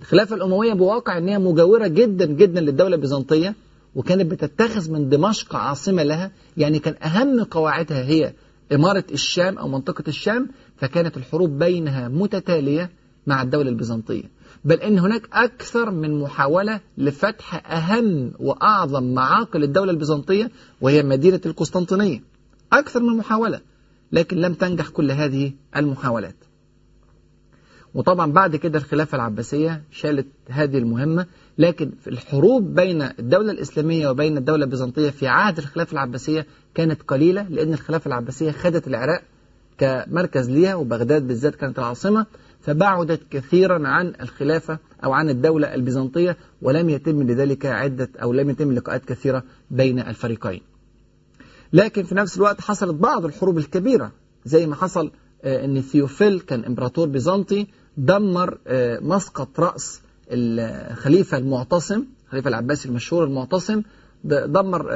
الخلافة 0.00 0.36
الأموية 0.36 0.72
بواقع 0.72 1.18
أنها 1.18 1.38
مجاورة 1.38 1.86
جدا 1.86 2.26
جدا 2.26 2.60
للدولة 2.60 2.94
البيزنطية 2.96 3.54
وكانت 3.94 4.30
بتتخذ 4.30 4.90
من 4.90 5.08
دمشق 5.08 5.56
عاصمة 5.56 6.02
لها 6.02 6.30
يعني 6.56 6.78
كان 6.78 6.94
أهم 7.02 7.44
قواعدها 7.44 8.02
هي 8.04 8.32
إمارة 8.74 9.04
الشام 9.12 9.58
أو 9.58 9.68
منطقة 9.68 10.04
الشام 10.08 10.48
فكانت 10.76 11.16
الحروب 11.16 11.58
بينها 11.58 12.08
متتالية 12.08 12.90
مع 13.26 13.42
الدولة 13.42 13.70
البيزنطية. 13.70 14.30
بل 14.64 14.76
إن 14.76 14.98
هناك 14.98 15.28
أكثر 15.32 15.90
من 15.90 16.20
محاولة 16.20 16.80
لفتح 16.98 17.72
أهم 17.72 18.32
وأعظم 18.38 19.14
معاقل 19.14 19.62
الدولة 19.62 19.90
البيزنطية 19.90 20.50
وهي 20.80 21.02
مدينة 21.02 21.40
القسطنطينية. 21.46 22.22
أكثر 22.72 23.02
من 23.02 23.16
محاولة 23.16 23.60
لكن 24.12 24.36
لم 24.36 24.54
تنجح 24.54 24.88
كل 24.88 25.10
هذه 25.10 25.52
المحاولات. 25.76 26.36
وطبعا 27.94 28.32
بعد 28.32 28.56
كده 28.56 28.78
الخلافة 28.78 29.16
العباسية 29.16 29.82
شالت 29.90 30.26
هذه 30.48 30.78
المهمة 30.78 31.26
لكن 31.58 31.90
في 32.00 32.10
الحروب 32.10 32.74
بين 32.74 33.02
الدولة 33.02 33.52
الإسلامية 33.52 34.08
وبين 34.08 34.36
الدولة 34.36 34.64
البيزنطية 34.64 35.10
في 35.10 35.26
عهد 35.26 35.58
الخلافة 35.58 35.92
العباسية 35.92 36.46
كانت 36.74 37.02
قليلة 37.02 37.42
لأن 37.48 37.72
الخلافة 37.72 38.08
العباسية 38.08 38.50
خدت 38.50 38.86
العراق 38.88 39.22
كمركز 39.78 40.50
ليها 40.50 40.74
وبغداد 40.74 41.26
بالذات 41.26 41.54
كانت 41.54 41.78
العاصمة 41.78 42.26
فبعدت 42.60 43.20
كثيرا 43.30 43.88
عن 43.88 44.12
الخلافة 44.20 44.78
أو 45.04 45.12
عن 45.12 45.30
الدولة 45.30 45.74
البيزنطية 45.74 46.36
ولم 46.62 46.90
يتم 46.90 47.22
لذلك 47.22 47.66
عدة 47.66 48.08
أو 48.22 48.32
لم 48.32 48.50
يتم 48.50 48.72
لقاءات 48.72 49.04
كثيرة 49.04 49.42
بين 49.70 49.98
الفريقين. 49.98 50.60
لكن 51.72 52.02
في 52.02 52.14
نفس 52.14 52.36
الوقت 52.36 52.60
حصلت 52.60 52.94
بعض 52.94 53.24
الحروب 53.24 53.58
الكبيرة 53.58 54.12
زي 54.44 54.66
ما 54.66 54.74
حصل 54.74 55.10
أن 55.44 55.80
ثيوفيل 55.80 56.40
كان 56.40 56.64
إمبراطور 56.64 57.08
بيزنطي 57.08 57.66
دمر 57.96 58.58
مسقط 59.02 59.60
رأس 59.60 60.00
الخليفة 60.32 61.38
المعتصم 61.38 62.04
الخليفة 62.26 62.48
العباسي 62.48 62.88
المشهور 62.88 63.24
المعتصم 63.24 63.82
دمر 64.24 64.86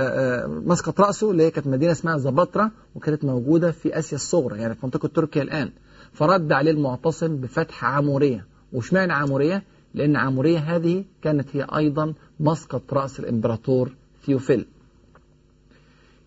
مسقط 0.49 1.01
رأسه 1.01 1.31
اللي 1.31 1.43
هي 1.43 1.51
كانت 1.51 1.67
مدينة 1.67 1.93
اسمها 1.93 2.17
زبطرة 2.17 2.71
وكانت 2.95 3.25
موجودة 3.25 3.71
في 3.71 3.99
آسيا 3.99 4.17
الصغرى 4.17 4.59
يعني 4.61 4.75
في 4.75 4.81
منطقة 4.83 5.09
تركيا 5.09 5.43
الآن. 5.43 5.71
فرد 6.13 6.53
عليه 6.53 6.71
المعتصم 6.71 7.37
بفتح 7.37 7.85
عمورية. 7.85 8.47
وشمعنا 8.73 9.15
عامورية 9.15 9.63
لأن 9.95 10.17
عامورية 10.17 10.59
هذه 10.59 11.05
كانت 11.23 11.49
هي 11.57 11.67
أيضا 11.77 12.15
مسقط 12.41 12.95
رأس 12.95 13.21
الإمبراطور 13.21 13.93
ثيوفيل. 14.27 14.67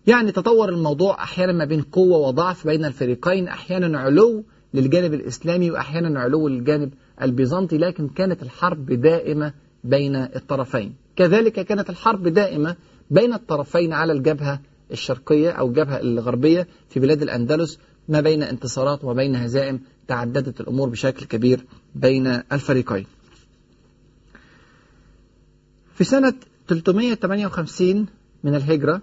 يعني 0.06 0.32
تطور 0.32 0.68
الموضوع 0.68 1.22
أحيانا 1.22 1.52
ما 1.52 1.64
بين 1.64 1.82
قوة 1.82 2.18
وضعف 2.18 2.66
بين 2.66 2.84
الفريقين 2.84 3.48
أحيانا 3.48 3.98
علو 4.00 4.44
للجانب 4.74 5.14
الإسلامي 5.14 5.70
وأحيانا 5.70 6.20
علو 6.20 6.48
للجانب 6.48 6.92
البيزنطي 7.22 7.78
لكن 7.78 8.08
كانت 8.08 8.42
الحرب 8.42 8.92
دائمة 8.92 9.52
بين 9.84 10.16
الطرفين. 10.16 10.94
كذلك 11.16 11.52
كانت 11.52 11.90
الحرب 11.90 12.28
دائمة 12.28 12.76
بين 13.10 13.34
الطرفين 13.34 13.92
على 13.92 14.12
الجبهة 14.12 14.60
الشرقية 14.92 15.50
أو 15.50 15.68
الجبهة 15.68 16.00
الغربية 16.00 16.68
في 16.88 17.00
بلاد 17.00 17.22
الأندلس 17.22 17.78
ما 18.08 18.20
بين 18.20 18.42
انتصارات 18.42 19.04
وبين 19.04 19.36
هزائم 19.36 19.80
تعددت 20.08 20.60
الأمور 20.60 20.88
بشكل 20.88 21.26
كبير 21.26 21.64
بين 21.94 22.26
الفريقين. 22.26 23.06
في 25.94 26.04
سنة 26.04 26.34
358 26.68 28.06
من 28.44 28.54
الهجرة 28.54 29.02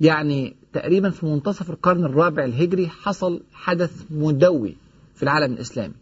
يعني 0.00 0.56
تقريبا 0.72 1.10
في 1.10 1.26
منتصف 1.26 1.70
القرن 1.70 2.04
الرابع 2.04 2.44
الهجري 2.44 2.88
حصل 2.88 3.42
حدث 3.52 4.04
مدوي 4.10 4.76
في 5.20 5.24
العالم 5.24 5.52
الإسلامي. 5.52 5.94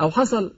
أو 0.00 0.10
حصل 0.10 0.52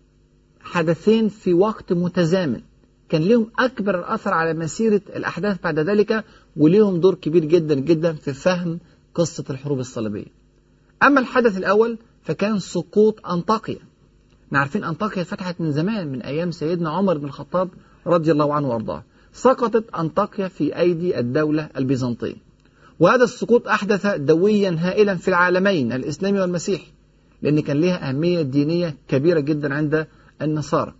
حدثين 0.60 1.28
في 1.28 1.54
وقت 1.54 1.92
متزامن. 1.92 2.60
كان 3.08 3.22
لهم 3.22 3.50
أكبر 3.58 3.99
الأثر 3.99 4.34
على 4.34 4.54
مسيرة 4.54 5.00
الأحداث 5.16 5.58
بعد 5.64 5.78
ذلك 5.78 6.25
وليهم 6.56 7.00
دور 7.00 7.14
كبير 7.14 7.44
جدا 7.44 7.75
جدا 7.75 8.12
في 8.12 8.32
فهم 8.32 8.80
قصة 9.14 9.44
الحروب 9.50 9.78
الصليبية. 9.78 10.26
أما 11.02 11.20
الحدث 11.20 11.58
الأول 11.58 11.99
فكان 12.22 12.58
سقوط 12.58 13.26
أنطاكيا. 13.26 13.80
عارفين 14.52 14.84
أنطاكيا 14.84 15.22
فتحت 15.22 15.60
من 15.60 15.72
زمان 15.72 16.12
من 16.12 16.22
أيام 16.22 16.50
سيدنا 16.50 16.90
عمر 16.90 17.18
بن 17.18 17.25
الخطاب 17.25 17.68
رضي 18.06 18.32
الله 18.32 18.54
عنه 18.54 18.68
وأرضاه. 18.68 19.04
سقطت 19.32 19.94
أنطاكيا 19.94 20.49
في 20.49 20.78
أيدي 20.78 21.18
الدولة 21.18 21.68
البيزنطية. 21.76 22.37
وهذا 22.99 23.25
السقوط 23.25 23.68
أحدث 23.68 24.06
دويا 24.06 24.76
هائلا 24.78 25.14
في 25.14 25.28
العالمين 25.28 25.92
الإسلامي 25.92 26.40
والمسيحي. 26.40 26.92
لأن 27.42 27.61
كان 27.61 27.80
لها 27.80 28.09
أهمية 28.09 28.42
دينية 28.42 28.97
كبيرة 29.09 29.40
جدا 29.40 29.75
عند 29.75 30.06
النصارى. 30.42 30.94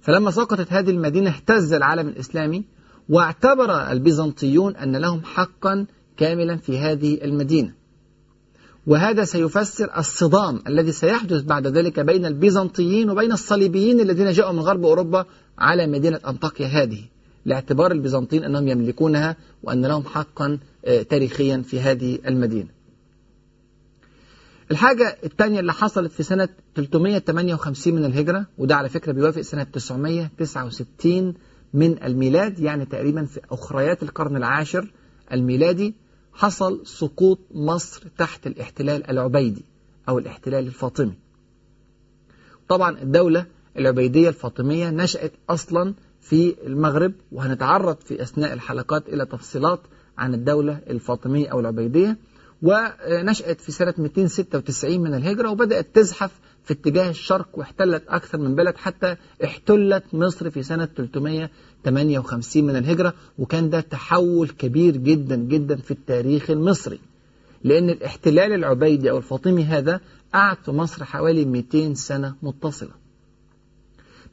فلما 0.00 0.30
سقطت 0.30 0.72
هذه 0.72 0.90
المدينة 0.90 1.30
اهتز 1.30 1.72
العالم 1.72 2.08
الإسلامي 2.08 2.64
واعتبر 3.08 3.92
البيزنطيون 3.92 4.76
أن 4.76 4.96
لهم 4.96 5.22
حقا 5.24 5.86
كاملا 6.16 6.56
في 6.56 6.78
هذه 6.78 7.24
المدينة. 7.24 7.72
وهذا 8.86 9.24
سيفسر 9.24 9.98
الصدام 9.98 10.62
الذي 10.66 10.92
سيحدث 10.92 11.42
بعد 11.42 11.66
ذلك 11.66 12.00
بين 12.00 12.26
البيزنطيين 12.26 13.10
وبين 13.10 13.32
الصليبيين 13.32 14.00
الذين 14.00 14.32
جاءوا 14.32 14.52
من 14.52 14.60
غرب 14.60 14.84
أوروبا 14.84 15.24
على 15.58 15.86
مدينة 15.86 16.20
أنطاكيا 16.28 16.66
هذه 16.66 17.04
لاعتبار 17.44 17.92
البيزنطيين 17.92 18.44
أنهم 18.44 18.68
يملكونها 18.68 19.36
وأن 19.62 19.86
لهم 19.86 20.04
حقا 20.04 20.58
آه، 20.84 21.02
تاريخيا 21.02 21.62
في 21.66 21.80
هذه 21.80 22.18
المدينة. 22.26 22.68
الحاجة 24.70 25.18
الثانية 25.24 25.60
اللي 25.60 25.72
حصلت 25.72 26.12
في 26.12 26.22
سنة 26.22 26.48
358 26.74 27.94
من 27.94 28.04
الهجرة 28.04 28.46
وده 28.58 28.76
على 28.76 28.88
فكرة 28.88 29.12
بيوافق 29.12 29.40
سنة 29.40 29.62
969 29.62 31.34
من 31.74 32.02
الميلاد 32.02 32.60
يعني 32.60 32.84
تقريبا 32.84 33.24
في 33.24 33.40
أخريات 33.50 34.02
القرن 34.02 34.36
العاشر 34.36 34.92
الميلادي 35.32 35.94
حصل 36.32 36.86
سقوط 36.86 37.38
مصر 37.54 38.02
تحت 38.18 38.46
الاحتلال 38.46 39.10
العبيدي 39.10 39.64
أو 40.08 40.18
الاحتلال 40.18 40.66
الفاطمي. 40.66 41.14
طبعا 42.68 43.02
الدولة 43.02 43.46
العبيدية 43.78 44.28
الفاطمية 44.28 44.90
نشأت 44.90 45.32
أصلا 45.50 45.94
في 46.20 46.54
المغرب 46.66 47.12
وهنتعرض 47.32 47.96
في 47.96 48.22
أثناء 48.22 48.52
الحلقات 48.52 49.08
إلى 49.08 49.26
تفصيلات 49.26 49.80
عن 50.18 50.34
الدولة 50.34 50.80
الفاطمية 50.90 51.48
أو 51.48 51.60
العبيدية. 51.60 52.16
ونشأت 52.62 53.60
في 53.60 53.72
سنة 53.72 53.94
296 53.98 55.00
من 55.00 55.14
الهجرة 55.14 55.50
وبدأت 55.50 55.86
تزحف 55.94 56.30
في 56.64 56.72
اتجاه 56.72 57.10
الشرق 57.10 57.48
واحتلت 57.58 58.02
أكثر 58.08 58.38
من 58.38 58.54
بلد 58.54 58.76
حتى 58.76 59.16
احتلت 59.44 60.04
مصر 60.12 60.50
في 60.50 60.62
سنة 60.62 60.88
358 60.96 62.64
من 62.64 62.76
الهجرة. 62.76 63.14
وكان 63.38 63.70
ده 63.70 63.80
تحول 63.80 64.48
كبير 64.48 64.96
جدا 64.96 65.36
جدا 65.36 65.76
في 65.76 65.90
التاريخ 65.90 66.50
المصري. 66.50 67.00
لأن 67.64 67.90
الاحتلال 67.90 68.52
العبيدي 68.52 69.10
أو 69.10 69.18
الفاطمي 69.18 69.64
هذا 69.64 70.00
قعد 70.34 70.56
في 70.64 70.70
مصر 70.70 71.04
حوالي 71.04 71.44
200 71.44 71.94
سنة 71.94 72.34
متصلة. 72.42 72.90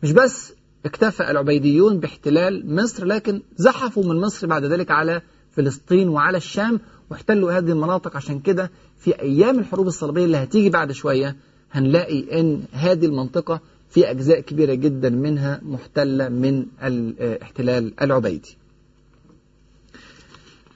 مش 0.03 0.11
بس 0.11 0.53
اكتفى 0.85 1.31
العبيديون 1.31 1.99
باحتلال 1.99 2.75
مصر 2.75 3.05
لكن 3.05 3.41
زحفوا 3.57 4.03
من 4.03 4.21
مصر 4.21 4.47
بعد 4.47 4.65
ذلك 4.65 4.91
على 4.91 5.21
فلسطين 5.51 6.09
وعلى 6.09 6.37
الشام 6.37 6.79
واحتلوا 7.09 7.51
هذه 7.51 7.71
المناطق. 7.71 8.15
عشان 8.15 8.39
كده 8.39 8.71
في 8.97 9.21
أيام 9.21 9.59
الحروب 9.59 9.87
الصليبية 9.87 10.25
اللي 10.25 10.37
هتيجي 10.37 10.69
بعد 10.69 10.91
شوية 10.91 11.35
هنلاقي 11.71 12.39
أن 12.39 12.63
هذه 12.71 13.05
المنطقة 13.05 13.61
في 13.89 14.11
أجزاء 14.11 14.39
كبيرة 14.39 14.73
جدا 14.73 15.09
منها 15.09 15.59
محتلة 15.63 16.29
من 16.29 16.65
الاحتلال 16.83 17.93
العبيدي. 18.01 18.57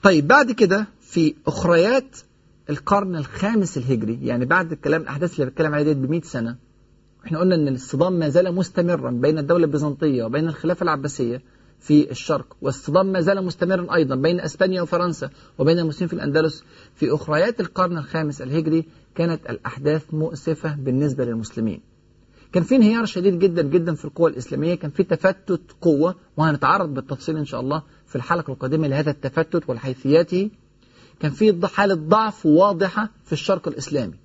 طيب 0.03 0.27
بعد 0.27 0.51
كده 0.51 0.87
في 1.01 1.33
أخريات 1.47 2.17
القرن 2.69 3.15
الخامس 3.15 3.77
الهجري 3.77 4.19
يعني 4.25 4.45
بعد 4.45 4.71
الكلام 4.71 5.01
الأحداث 5.01 5.39
اللي 5.39 5.51
بتكلم 5.51 5.73
عليها 5.73 5.93
دي 5.93 6.07
ب 6.07 6.09
100 6.09 6.21
سنة 6.21 6.55
إحنا 7.25 7.39
قلنا 7.39 7.55
إن 7.55 7.67
الصدام 7.67 8.13
ما 8.13 8.29
زال 8.29 8.55
مستمرا 8.55 9.11
بين 9.11 9.37
الدولة 9.39 9.65
البيزنطية 9.65 10.23
وبين 10.23 10.47
الخلافة 10.47 10.83
العباسية. 10.83 11.41
في 11.83 12.11
الشرق. 12.11 12.55
والصدام 12.61 13.05
ما 13.05 13.21
زال 13.21 13.45
مستمرا 13.45 13.95
أيضا 13.95 14.15
بين 14.15 14.39
أسبانيا 14.39 14.81
وفرنسا 14.81 15.29
وبين 15.57 15.79
المسلمين 15.79 16.07
في 16.07 16.13
الأندلس. 16.13 16.63
في 16.95 17.13
أخريات 17.13 17.59
القرن 17.59 17.97
الخامس 17.97 18.41
الهجري 18.41 18.85
كانت 19.15 19.49
الأحداث 19.49 20.13
مؤسفة 20.13 20.75
بالنسبة 20.75 21.25
للمسلمين. 21.25 21.81
كان 22.51 22.63
في 22.63 22.75
انهيار 22.75 23.05
شديد 23.05 23.39
جدا 23.39 23.61
جدا 23.61 23.95
في 23.95 24.05
القوى 24.05 24.31
الإسلامية. 24.31 24.75
كان 24.75 24.91
في 24.91 25.03
تفتت 25.03 25.61
قوة 25.81 26.15
وهنتعرض 26.37 26.93
بالتفصيل 26.93 27.37
إن 27.37 27.45
شاء 27.45 27.61
الله 27.61 27.83
في 28.07 28.15
الحلقة 28.15 28.53
القادمة 28.53 28.87
لهذا 28.87 29.11
التفتت 29.11 29.69
والحيثياته. 29.69 30.49
كان 31.19 31.31
في 31.31 31.67
حالة 31.67 31.95
ضعف 31.95 32.45
واضحة 32.45 33.09
في 33.25 33.33
الشرق 33.33 33.67
الإسلامي. 33.67 34.17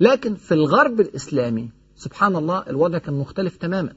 لكن 0.00 0.34
في 0.34 0.54
الغرب 0.54 1.00
الإسلامي 1.00 1.70
سبحان 1.96 2.36
الله 2.36 2.64
الوضع 2.70 2.98
كان 2.98 3.14
مختلف 3.14 3.56
تماما. 3.56 3.92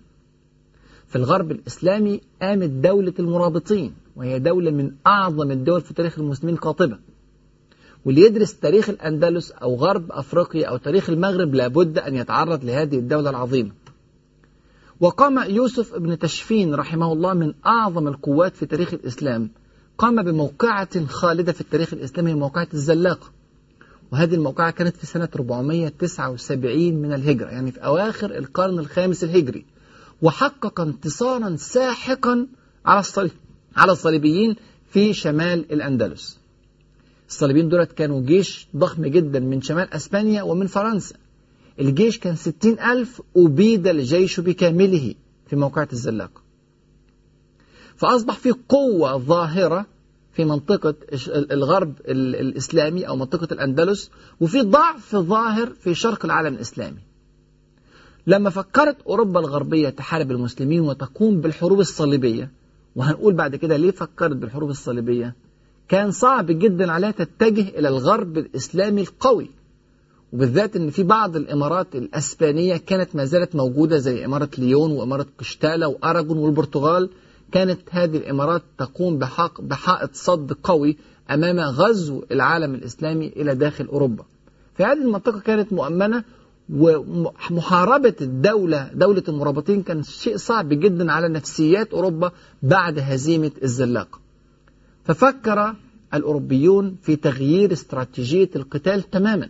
في 1.12 1.18
الغرب 1.18 1.52
الإسلامي 1.52 2.22
قامت 2.42 2.70
دولة 2.70 3.14
المرابطين 3.20 3.94
وهي 4.16 4.40
دولة 4.40 4.72
من 4.72 4.92
أعظم 5.08 5.52
الدول 5.52 5.82
في 5.82 5.94
تاريخ 5.94 6.20
المسلمين 6.20 6.56
قاطبة 6.56 6.98
واللي 8.06 8.22
يدرس 8.22 8.60
تاريخ 8.60 8.90
الأندلس 8.90 9.52
أو 9.52 9.76
غرب 9.76 10.12
أفريقيا 10.12 10.68
أو 10.68 10.78
تاريخ 10.78 11.10
المغرب 11.10 11.56
لابد 11.56 11.98
أن 11.98 12.16
يتعرض 12.16 12.66
لهذه 12.66 12.96
الدولة 12.98 13.30
العظيمة. 13.30 13.72
وقام 15.00 15.50
يوسف 15.50 15.94
ابن 15.94 16.20
تشفين 16.20 16.76
رحمه 16.76 17.14
الله 17.14 17.34
من 17.34 17.54
أعظم 17.66 18.08
القوات 18.08 18.56
في 18.56 18.66
تاريخ 18.66 18.94
الإسلام. 18.94 19.50
قام 19.98 20.24
بموقعة 20.24 21.06
خالدة 21.06 21.52
في 21.52 21.62
التاريخ 21.62 21.94
الإسلامي 21.94 22.34
موقعة 22.34 22.68
الزلاقة. 22.74 23.32
وهذه 24.12 24.36
الموقعة 24.36 24.72
كانت 24.72 24.96
في 24.96 25.06
سنة 25.06 25.30
479 25.36 26.94
من 26.94 27.14
الهجرة 27.14 27.50
يعني 27.50 27.72
في 27.72 27.80
أواخر 27.80 28.38
القرن 28.38 28.80
الخامس 28.80 29.24
الهجري. 29.24 29.66
وحقق 30.22 30.82
انتصارا 30.82 31.56
ساحقا 31.56 32.48
على 32.86 33.00
الصليب 33.00 33.32
على 33.76 33.92
الصليبيين 33.92 34.56
في 34.90 35.14
شمال 35.14 35.74
الأندلس. 35.74 36.40
الصليبيين 37.30 37.70
دولت 37.70 37.92
كانوا 37.92 38.22
جيش 38.22 38.68
ضخم 38.76 39.06
جدا 39.06 39.40
من 39.40 39.62
شمال 39.62 39.94
أسبانيا 39.94 40.44
ومن 40.44 40.68
فرنسا. 40.68 41.16
الجيش 41.80 42.20
كان 42.20 42.36
ستين 42.36 42.80
ألف 42.80 43.22
أبيد 43.38 43.88
الجيش 43.88 44.40
بكامله 44.40 45.16
في 45.48 45.56
موقعة 45.56 45.88
الزلاقة 45.94 46.42
فأصبح 47.96 48.38
في 48.38 48.52
قوة 48.70 49.18
ظاهرة 49.18 49.86
في 50.34 50.46
منطقة 50.46 50.96
الغرب 51.28 51.94
الإسلامي 52.08 53.08
أو 53.08 53.16
منطقة 53.16 53.48
الأندلس 53.54 54.12
وفي 54.40 54.62
ضعف 54.62 55.16
ظاهر 55.16 55.74
في 55.74 55.96
شرق 55.96 56.26
العالم 56.26 56.56
الإسلامي. 56.56 57.02
لما 58.28 58.50
فكرت 58.50 59.02
أوروبا 59.08 59.40
الغربية 59.40 59.90
تحارب 59.90 60.32
المسلمين 60.32 60.82
وتقوم 60.82 61.42
بالحروب 61.42 61.80
الصليبية 61.80 62.52
وهنقول 62.96 63.34
بعد 63.34 63.56
كده 63.56 63.78
ليه 63.78 63.92
فكرت 63.92 64.36
بالحروب 64.36 64.70
الصليبية 64.70 65.36
كان 65.88 66.12
صعب 66.12 66.46
جدا 66.46 66.92
عليها 66.92 67.12
تتجه 67.12 67.70
إلى 67.80 67.88
الغرب 67.88 68.38
الإسلامي 68.38 69.02
القوي 69.02 69.50
وبالذات 70.34 70.76
إن 70.76 70.90
في 70.90 71.04
بعض 71.04 71.36
الإمارات 71.36 71.96
الأسبانية 71.96 72.78
كانت 72.78 73.16
ما 73.16 73.26
زالت 73.26 73.56
موجودة 73.56 73.98
زي 73.98 74.26
إمارة 74.26 74.50
ليون 74.58 74.92
وإمارة 74.92 75.26
قشتاله 75.38 75.88
واراجون 75.88 76.38
والبرتغال 76.38 77.10
كانت 77.52 77.80
هذه 77.90 78.18
الإمارات 78.18 78.62
تقوم 78.78 79.18
بحق 79.18 79.62
بحائط 79.62 80.10
صد 80.14 80.54
قوي 80.64 80.98
أمام 81.32 81.60
غزو 81.60 82.24
العالم 82.32 82.76
الإسلامي 82.76 83.28
إلى 83.28 83.56
داخل 83.56 83.86
أوروبا. 83.86 84.26
في 84.78 84.84
هذه 84.84 85.02
المنطقة 85.02 85.40
كانت 85.40 85.74
مؤمنة 85.74 86.24
ومحاربة 86.72 88.16
الدولة 88.22 88.90
دولة 88.94 89.24
المرابطين 89.28 89.84
كان 89.84 90.04
شيء 90.04 90.38
صعب 90.38 90.70
جدا 90.70 91.12
على 91.12 91.30
نفسيات 91.30 91.94
أوروبا 91.94 92.32
بعد 92.64 93.00
هزيمة 93.00 93.52
الزلاق. 93.64 94.20
ففكر 95.04 95.76
الأوروبيون 96.14 96.98
في 97.02 97.16
تغيير 97.16 97.74
استراتيجية 97.74 98.50
القتال 98.56 99.10
تماما. 99.10 99.50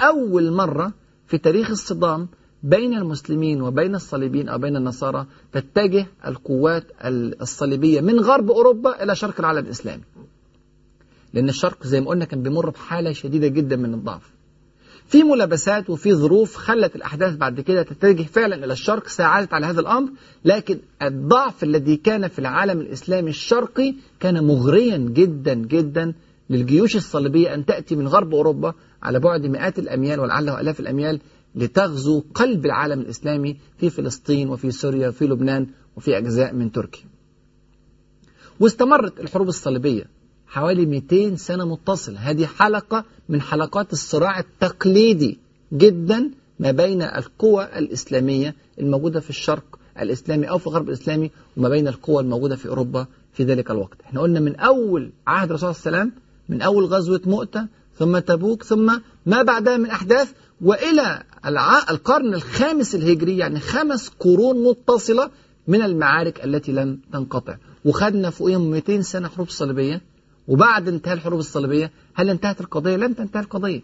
أول 0.00 0.52
مرة 0.52 0.92
في 1.26 1.38
تاريخ 1.38 1.70
الصدام 1.70 2.28
بين 2.62 2.94
المسلمين 2.94 3.62
وبين 3.62 3.94
الصليبيين 3.94 4.48
أو 4.48 4.58
بين 4.58 4.76
النصارى 4.76 5.26
تتجه 5.52 6.06
القوات 6.26 6.84
الصليبية 7.42 8.00
من 8.00 8.20
غرب 8.20 8.50
أوروبا 8.50 9.02
إلى 9.02 9.16
شرق 9.16 9.34
العالم 9.38 9.64
الإسلامي. 9.66 10.02
لأن 11.34 11.48
الشرق 11.48 11.86
زي 11.86 12.00
ما 12.00 12.08
قلنا 12.08 12.24
كان 12.24 12.42
بيمر 12.42 12.70
بحالة 12.70 13.12
شديدة 13.12 13.48
جدا 13.48 13.76
من 13.76 13.94
الضعف. 13.94 14.30
في 15.08 15.22
ملابسات 15.22 15.90
وفي 15.90 16.14
ظروف 16.14 16.56
خلت 16.56 16.96
الأحداث 16.96 17.36
بعد 17.36 17.60
كده 17.60 17.82
تتجه 17.82 18.22
فعلا 18.22 18.64
إلى 18.64 18.72
الشرق 18.72 19.08
ساعدت 19.08 19.54
على 19.54 19.66
هذا 19.66 19.80
الأمر 19.80 20.10
لكن 20.44 20.78
الضعف 21.02 21.64
الذي 21.64 21.96
كان 21.96 22.28
في 22.28 22.38
العالم 22.38 22.80
الإسلامي 22.80 23.30
الشرقي 23.30 23.94
كان 24.20 24.44
مغريا 24.44 24.96
جدا 24.96 25.54
جدا 25.54 26.14
للجيوش 26.50 26.96
الصليبية 26.96 27.54
أن 27.54 27.66
تأتي 27.66 27.96
من 27.96 28.08
غرب 28.08 28.34
أوروبا 28.34 28.74
على 29.02 29.20
بعد 29.20 29.46
مئات 29.46 29.78
الأميال 29.78 30.20
ولعله 30.20 30.60
آلاف 30.60 30.80
الأميال 30.80 31.20
لتغزو 31.54 32.22
قلب 32.34 32.66
العالم 32.66 33.00
الإسلامي 33.00 33.56
في 33.78 33.90
فلسطين 33.90 34.48
وفي 34.48 34.70
سوريا 34.70 35.08
وفي 35.08 35.26
لبنان 35.26 35.66
وفي 35.96 36.18
أجزاء 36.18 36.54
من 36.54 36.72
تركيا. 36.72 37.04
واستمرت 38.60 39.20
الحروب 39.20 39.48
الصليبية. 39.48 40.04
حوالي 40.46 40.86
200 40.86 41.36
سنة 41.36 41.64
متصل 41.64 42.16
هذه 42.16 42.46
حلقة 42.46 43.04
من 43.28 43.40
حلقات 43.40 43.92
الصراع 43.92 44.38
التقليدي 44.38 45.38
جدا 45.72 46.30
ما 46.58 46.70
بين 46.70 47.02
القوى 47.02 47.64
الإسلامية 47.78 48.54
الموجودة 48.78 49.20
في 49.20 49.30
الشرق 49.30 49.78
الإسلامي 50.00 50.50
أو 50.50 50.58
في 50.58 50.66
الغرب 50.66 50.88
الإسلامي 50.88 51.30
وما 51.56 51.68
بين 51.68 51.88
القوى 51.88 52.22
الموجودة 52.22 52.56
في 52.56 52.68
أوروبا 52.68 53.06
في 53.32 53.44
ذلك 53.44 53.70
الوقت. 53.70 54.00
إحنا 54.04 54.20
قلنا 54.20 54.40
من 54.40 54.56
أول 54.56 55.12
عهد 55.26 55.48
الرسول 55.48 55.68
الله 55.68 55.80
وسلم 55.80 56.12
من 56.48 56.62
أول 56.62 56.84
غزوة 56.84 57.20
مؤتة 57.26 57.66
ثم 57.98 58.18
تبوك 58.18 58.62
ثم 58.62 58.98
ما 59.26 59.42
بعدها 59.42 59.76
من 59.76 59.90
أحداث 59.90 60.32
وإلى 60.60 61.22
القرن 61.90 62.34
الخامس 62.34 62.94
الهجري 62.94 63.38
يعني 63.38 63.60
خمس 63.60 64.08
قرون 64.08 64.64
متصلة 64.64 65.30
من 65.68 65.82
المعارك 65.82 66.44
التي 66.44 66.72
لم 66.72 66.98
تنقطع. 67.12 67.56
وخدنا 67.84 68.30
فوقهم 68.30 68.70
200 68.70 69.00
سنة 69.00 69.28
حروب 69.28 69.48
صليبية. 69.48 70.00
وبعد 70.48 70.88
انتهاء 70.88 71.14
الحروب 71.14 71.38
الصليبية 71.40 71.90
هل 72.14 72.30
انتهت 72.30 72.60
القضية؟ 72.60 72.96
لم 72.96 73.12
تنتهي 73.12 73.40
القضية 73.42 73.80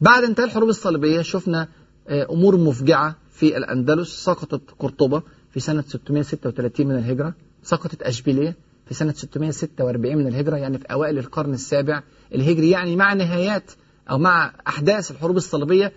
بعد 0.00 0.24
انتهاء 0.24 0.46
الحروب 0.46 0.68
الصليبية 0.68 1.22
شفنا 1.22 1.68
أمور 2.10 2.56
مفجعة 2.56 3.16
في 3.30 3.56
الأندلس 3.56 4.24
سقطت 4.24 4.70
قرطبة 4.78 5.22
في 5.50 5.60
سنة 5.60 5.84
636 5.88 6.86
من 6.86 6.96
الهجرة 6.96 7.34
سقطت 7.62 8.02
أشبيلية 8.02 8.56
في 8.86 8.94
سنة 8.94 9.12
646 9.12 10.16
من 10.16 10.26
الهجرة 10.26 10.56
يعني 10.56 10.78
في 10.78 10.84
أوائل 10.84 11.18
القرن 11.18 11.52
السابع 11.54 12.02
الهجري 12.34 12.70
يعني 12.70 12.96
مع 12.96 13.12
نهايات 13.14 13.70
أو 14.10 14.18
مع 14.18 14.52
أحداث 14.68 15.10
الحروب 15.10 15.36
الصليبية 15.36 15.92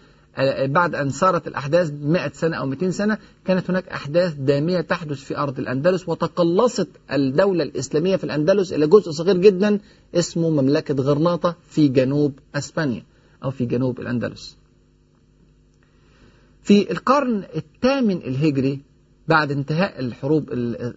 بعد 0.66 0.96
أن 0.96 1.10
صارت 1.10 1.48
الأحداث 1.48 1.92
100 2.02 2.32
سنة 2.34 2.58
أو 2.58 2.66
200 2.66 2.92
سنة 2.92 3.18
كانت 3.46 3.70
هناك 3.70 3.88
أحداث 3.88 4.34
دامية 4.34 4.82
تحدث 4.82 5.18
في 5.18 5.38
أرض 5.38 5.60
الأندلس 5.60 6.10
وتقلصت 6.10 6.88
الدولة 7.12 7.64
الإسلامية 7.64 8.16
في 8.16 8.24
الأندلس 8.24 8.74
إلى 8.74 8.88
جزء 8.88 9.12
صغير 9.12 9.38
جدا 9.38 9.80
اسمه 10.16 10.50
مملكة 10.50 10.94
غرناطة 10.94 11.56
في 11.70 11.88
جنوب 11.88 12.40
أسبانيا 12.56 13.04
أو 13.44 13.52
في 13.52 13.66
جنوب 13.66 14.00
الأندلس. 14.00 14.58
في 16.64 16.92
القرن 16.92 17.44
الثامن 17.56 18.18
الهجري 18.18 18.80
بعد 19.28 19.52
انتهاء 19.52 20.00
الحروب 20.00 20.50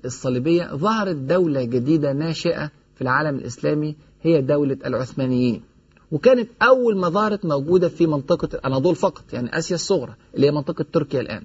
الصليبية 0.05 0.75
ظهرت 0.75 1.17
دولة 1.17 1.65
جديدة 1.65 2.13
ناشئة 2.13 2.71
في 2.95 3.03
العالم 3.03 3.39
الإسلامي 3.39 3.97
هي 4.23 4.41
دولة 4.41 4.79
العثمانيين. 4.87 5.63
وكانت 6.11 6.51
أول 6.63 6.97
ما 6.97 7.09
ظهرت 7.09 7.45
موجودة 7.45 7.89
في 7.89 8.07
منطقة 8.07 8.49
الأناضول 8.55 8.97
فقط 8.97 9.33
يعني 9.33 9.59
آسيا 9.59 9.75
الصغرى 9.77 10.15
اللي 10.35 10.47
هي 10.47 10.51
منطقة 10.51 10.85
تركيا 10.93 11.21
الآن. 11.21 11.43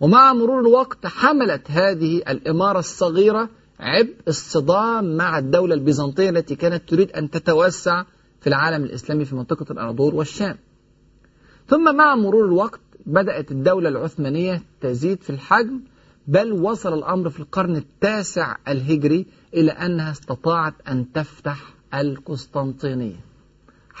ومع 0.00 0.32
مرور 0.32 0.60
الوقت 0.60 1.06
حملت 1.06 1.70
هذه 1.70 2.16
الإمارة 2.16 2.78
الصغيرة 2.78 3.48
عبء 3.80 4.14
الصدام 4.28 5.16
مع 5.16 5.38
الدولة 5.38 5.74
البيزنطية 5.74 6.30
التي 6.30 6.54
كانت 6.54 6.88
تريد 6.88 7.12
أن 7.12 7.30
تتوسع 7.30 8.04
في 8.40 8.46
العالم 8.46 8.84
الإسلامي 8.84 9.24
في 9.24 9.34
منطقة 9.34 9.72
الأناضول 9.72 10.14
والشام. 10.14 10.56
ثم 11.68 11.96
مع 11.96 12.14
مرور 12.14 12.44
الوقت 12.44 12.80
بدأت 13.06 13.50
الدولة 13.50 13.88
العثمانية 13.88 14.62
تزيد 14.80 15.22
في 15.22 15.30
الحجم 15.30 15.80
بل 16.26 16.52
وصل 16.52 16.94
الأمر 16.98 17.30
في 17.30 17.40
القرن 17.40 17.76
التاسع 17.76 18.56
الهجري 18.68 19.26
إلى 19.54 19.72
أنها 19.72 20.10
استطاعت 20.10 20.74
أن 20.88 21.12
تفتح 21.12 21.74
القسطنطينية. 21.94 23.29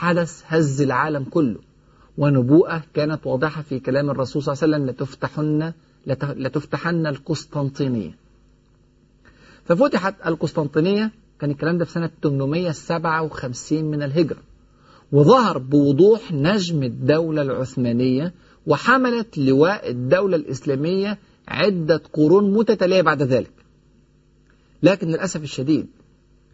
حدث 0.00 0.42
هز 0.46 0.80
العالم 0.82 1.24
كله. 1.24 1.58
ونبوءة 2.18 2.82
كانت 2.94 3.26
واضحة 3.26 3.62
في 3.62 3.78
كلام 3.80 4.10
الرسول 4.10 4.42
صلى 4.42 4.52
الله 4.52 4.64
عليه 4.64 4.74
وسلم 4.74 4.90
لتفتحن 4.90 5.72
لتفتحن 6.36 7.06
القسطنطينية. 7.06 8.16
ففتحت 9.64 10.14
القسطنطينية 10.26 11.10
كان 11.40 11.50
الكلام 11.50 11.78
ده 11.78 11.84
في 11.84 11.92
سنة 11.92 12.10
857 12.22 13.84
من 13.84 14.02
الهجرة. 14.02 14.38
وظهر 15.12 15.58
بوضوح 15.58 16.32
نجم 16.32 16.82
الدولة 16.82 17.42
العثمانية 17.42 18.32
وحملت 18.66 19.38
لواء 19.38 19.90
الدولة 19.90 20.36
الإسلامية 20.36 21.18
عدة 21.48 22.02
قرون 22.12 22.52
متتالية 22.52 23.02
بعد 23.02 23.22
ذلك. 23.22 23.52
لكن 24.82 25.08
للأسف 25.08 25.42
الشديد 25.42 25.86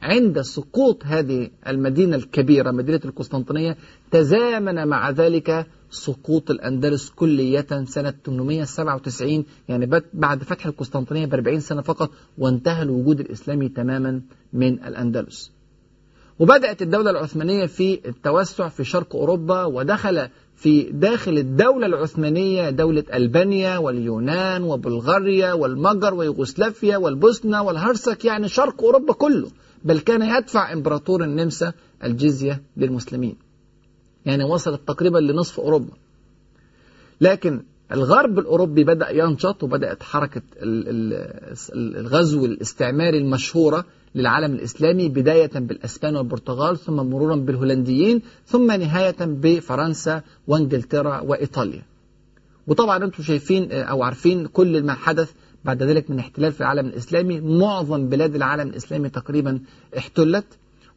عند 0.02 0.40
سقوط 0.40 1.02
هذه 1.04 1.50
المدينة 1.66 2.16
الكبيرة 2.16 2.70
مدينة 2.70 3.00
القسطنطينية 3.04 3.76
تزامن 4.10 4.88
مع 4.88 5.10
ذلك 5.10 5.66
سقوط 5.90 6.50
الأندلس 6.50 7.10
كلية 7.10 7.66
سنة 7.84 8.14
897 8.26 9.44
يعني 9.68 10.02
بعد 10.14 10.42
فتح 10.42 10.66
القسطنطينية 10.66 11.26
ب 11.26 11.34
40 11.34 11.60
سنة 11.60 11.82
فقط 11.82 12.10
وانتهى 12.38 12.82
الوجود 12.82 13.20
الإسلامي 13.20 13.68
تماما 13.68 14.20
من 14.52 14.84
الأندلس. 14.84 15.50
وبدأت 16.38 16.82
الدولة 16.82 17.10
العثمانية 17.10 17.66
في 17.66 18.00
التوسع 18.08 18.68
في 18.68 18.84
شرق 18.84 19.16
أوروبا 19.16 19.64
ودخل 19.64 20.28
في 20.56 20.82
داخل 20.82 21.38
الدولة 21.38 21.86
العثمانية 21.86 22.70
دولة 22.70 23.04
ألبانيا 23.14 23.78
واليونان 23.78 24.62
وبلغاريا 24.62 25.52
والمجر 25.52 26.14
ويوغوسلافيا 26.14 26.96
والبوسنة 26.96 27.62
والهرسك 27.62 28.24
يعني 28.24 28.48
شرق 28.48 28.82
أوروبا 28.84 29.12
كله. 29.12 29.50
بل 29.86 29.98
كان 29.98 30.22
يدفع 30.22 30.72
إمبراطور 30.72 31.24
النمسا 31.24 31.72
الجزية 32.04 32.62
للمسلمين. 32.76 33.36
يعني 34.26 34.44
وصلت 34.44 34.80
تقريبا 34.88 35.18
لنصف 35.18 35.60
أوروبا. 35.60 35.92
لكن 37.20 37.62
الغرب 37.92 38.38
الأوروبي 38.38 38.84
بدأ 38.84 39.10
ينشط 39.10 39.62
وبدأت 39.62 40.02
حركة 40.02 40.42
الغزو 41.72 42.44
الاستعماري 42.44 43.18
المشهورة 43.18 43.84
للعالم 44.14 44.54
الإسلامي 44.54 45.08
بداية 45.08 45.50
بالأسبان 45.54 46.16
والبرتغال 46.16 46.78
ثم 46.78 46.96
مرورا 46.96 47.36
بالهولنديين 47.36 48.22
ثم 48.46 48.72
نهاية 48.72 49.16
بفرنسا 49.20 50.22
وإنجلترا 50.46 51.20
وإيطاليا. 51.20 51.82
وطبعا 52.66 53.04
أنتم 53.04 53.22
شايفين 53.22 53.72
أو 53.72 54.02
عارفين 54.02 54.46
كل 54.46 54.82
ما 54.82 54.94
حدث 54.94 55.32
بعد 55.66 55.82
ذلك 55.82 56.10
من 56.10 56.18
احتلال 56.18 56.52
في 56.52 56.60
العالم 56.60 56.86
الإسلامي 56.86 57.40
معظم 57.40 58.08
بلاد 58.08 58.34
العالم 58.34 58.68
الإسلامي 58.68 59.08
تقريبا 59.08 59.60
احتلت 59.98 60.44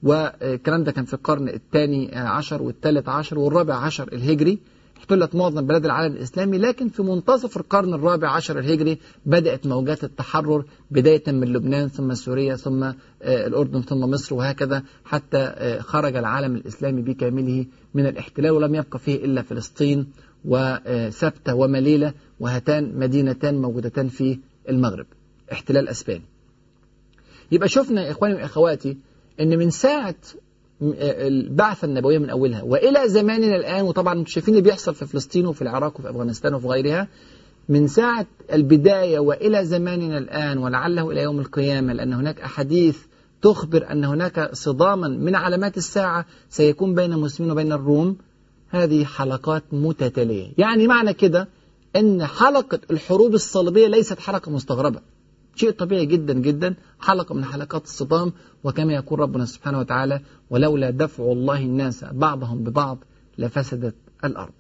والكلام 0.03 0.83
ده 0.83 0.91
كان 0.91 1.05
في 1.05 1.13
القرن 1.13 1.49
الثاني 1.49 2.15
عشر 2.15 2.61
والثالث 2.61 3.09
عشر 3.09 3.39
والرابع 3.39 3.75
عشر 3.75 4.07
الهجري. 4.13 4.59
احتلت 4.97 5.35
معظم 5.35 5.61
بلاد 5.67 5.85
العالم 5.85 6.13
الإسلامي 6.15 6.57
لكن 6.57 6.89
في 6.89 7.03
منتصف 7.03 7.57
القرن 7.57 7.93
الرابع 7.93 8.29
عشر 8.31 8.59
الهجري 8.59 8.97
بدأت 9.25 9.67
موجات 9.67 10.03
التحرر 10.03 10.65
بداية 10.91 11.23
من 11.27 11.53
لبنان 11.53 11.87
ثم 11.87 12.13
سوريا 12.13 12.55
ثم 12.55 12.91
الأردن 13.23 13.81
ثم 13.81 13.99
مصر 13.99 14.35
وهكذا 14.35 14.83
حتى 15.05 15.53
خرج 15.81 16.15
العالم 16.15 16.55
الإسلامي 16.55 17.01
بكامله 17.01 17.65
من 17.93 18.05
الاحتلال 18.05 18.51
ولم 18.51 18.75
يبقى 18.75 18.99
فيه 18.99 19.15
إلا 19.25 19.41
فلسطين 19.41 20.07
وسبتة 20.45 21.55
ومليلة 21.55 22.13
وهاتان 22.39 22.99
مدينتان 22.99 23.61
موجودتان 23.61 24.07
في 24.07 24.39
المغرب 24.69 25.05
احتلال 25.51 25.87
أسباني. 25.89 26.23
يبقى 27.51 27.69
شفنا 27.69 28.05
يا 28.05 28.11
إخواني 28.11 28.33
وإخواتي 28.35 28.97
أن 29.39 29.57
من 29.57 29.69
ساعة 29.69 30.15
البعثة 30.81 31.85
النبوية 31.85 32.17
من 32.17 32.29
أولها 32.29 32.61
وإلى 32.63 33.09
زماننا 33.09 33.55
الآن 33.55 33.81
وطبعا 33.83 34.13
أنتم 34.13 34.25
شايفين 34.31 34.53
اللي 34.53 34.63
بيحصل 34.63 34.95
في 34.95 35.05
فلسطين 35.05 35.45
وفي 35.47 35.61
العراق 35.61 35.99
وفي 35.99 36.09
أفغانستان 36.09 36.53
وفي 36.53 36.67
غيرها 36.67 37.07
من 37.69 37.87
ساعة 37.87 38.25
البداية 38.53 39.19
وإلى 39.19 39.65
زماننا 39.65 40.17
الآن 40.17 40.57
ولعله 40.57 41.11
إلى 41.11 41.21
يوم 41.21 41.39
القيامة 41.39 41.93
لأن 41.93 42.13
هناك 42.13 42.41
أحاديث 42.41 42.97
تخبر 43.41 43.91
أن 43.91 44.03
هناك 44.05 44.49
صداما 44.53 45.07
من 45.07 45.35
علامات 45.35 45.77
الساعة 45.77 46.25
سيكون 46.49 46.95
بين 46.95 47.13
المسلمين 47.13 47.51
وبين 47.51 47.71
الروم. 47.71 48.17
هذه 48.69 49.05
حلقات 49.05 49.63
متتالية. 49.71 50.47
يعني 50.57 50.87
معنى 50.87 51.13
كده 51.13 51.47
أن 51.95 52.25
حلقة 52.25 52.79
الحروب 52.91 53.33
الصليبية 53.33 53.87
ليست 53.87 54.19
حلقة 54.19 54.51
مستغربة. 54.51 55.01
شيء 55.55 55.71
طبيعي 55.71 56.05
جدا 56.05 56.33
جدا. 56.33 56.75
حلقة 56.99 57.35
من 57.35 57.45
حلقات 57.45 57.83
الصدام 57.83 58.33
وكما 58.63 58.93
يقول 58.93 59.19
ربنا 59.19 59.45
سبحانه 59.45 59.79
وتعالى 59.79 60.21
ولولا 60.49 60.89
دفع 60.89 61.23
الله 61.23 61.59
الناس 61.59 62.03
بعضهم 62.03 62.63
ببعض 62.63 62.97
لفسدت 63.37 63.95
الأرض. 64.25 64.53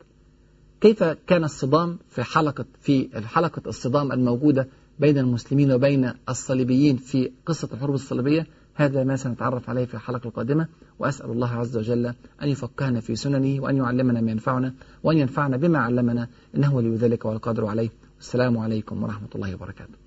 كيف 0.81 1.03
كان 1.03 1.43
الصدام 1.43 1.99
في 2.09 2.23
حلقة 2.23 2.65
في 2.81 3.09
حلقة 3.27 3.61
الصدام 3.67 4.11
الموجودة 4.11 4.67
بين 4.99 5.17
المسلمين 5.17 5.71
وبين 5.71 6.13
الصليبيين 6.29 6.97
في 6.97 7.31
قصة 7.45 7.69
الحروب 7.73 7.95
الصليبية؟ 7.95 8.47
هذا 8.75 9.03
ما 9.03 9.15
سنتعرف 9.15 9.69
عليه 9.69 9.85
في 9.85 9.93
الحلقة 9.93 10.27
القادمة 10.27 10.67
وأسأل 10.99 11.31
الله 11.31 11.53
عز 11.53 11.77
وجل 11.77 12.05
أن 12.41 12.47
يفقهنا 12.49 12.99
في 12.99 13.15
سننه 13.15 13.63
وأن 13.63 13.77
يعلمنا 13.77 14.21
ما 14.21 14.31
ينفعنا 14.31 14.73
وأن 15.03 15.17
ينفعنا 15.17 15.57
بما 15.57 15.79
علمنا 15.79 16.27
إنه 16.55 16.75
ولي 16.75 16.95
ذلك 16.95 17.25
والقادر 17.25 17.65
عليه. 17.65 17.89
السلام 18.19 18.57
عليكم 18.57 19.03
ورحمة 19.03 19.29
الله 19.35 19.55
وبركاته. 19.55 19.98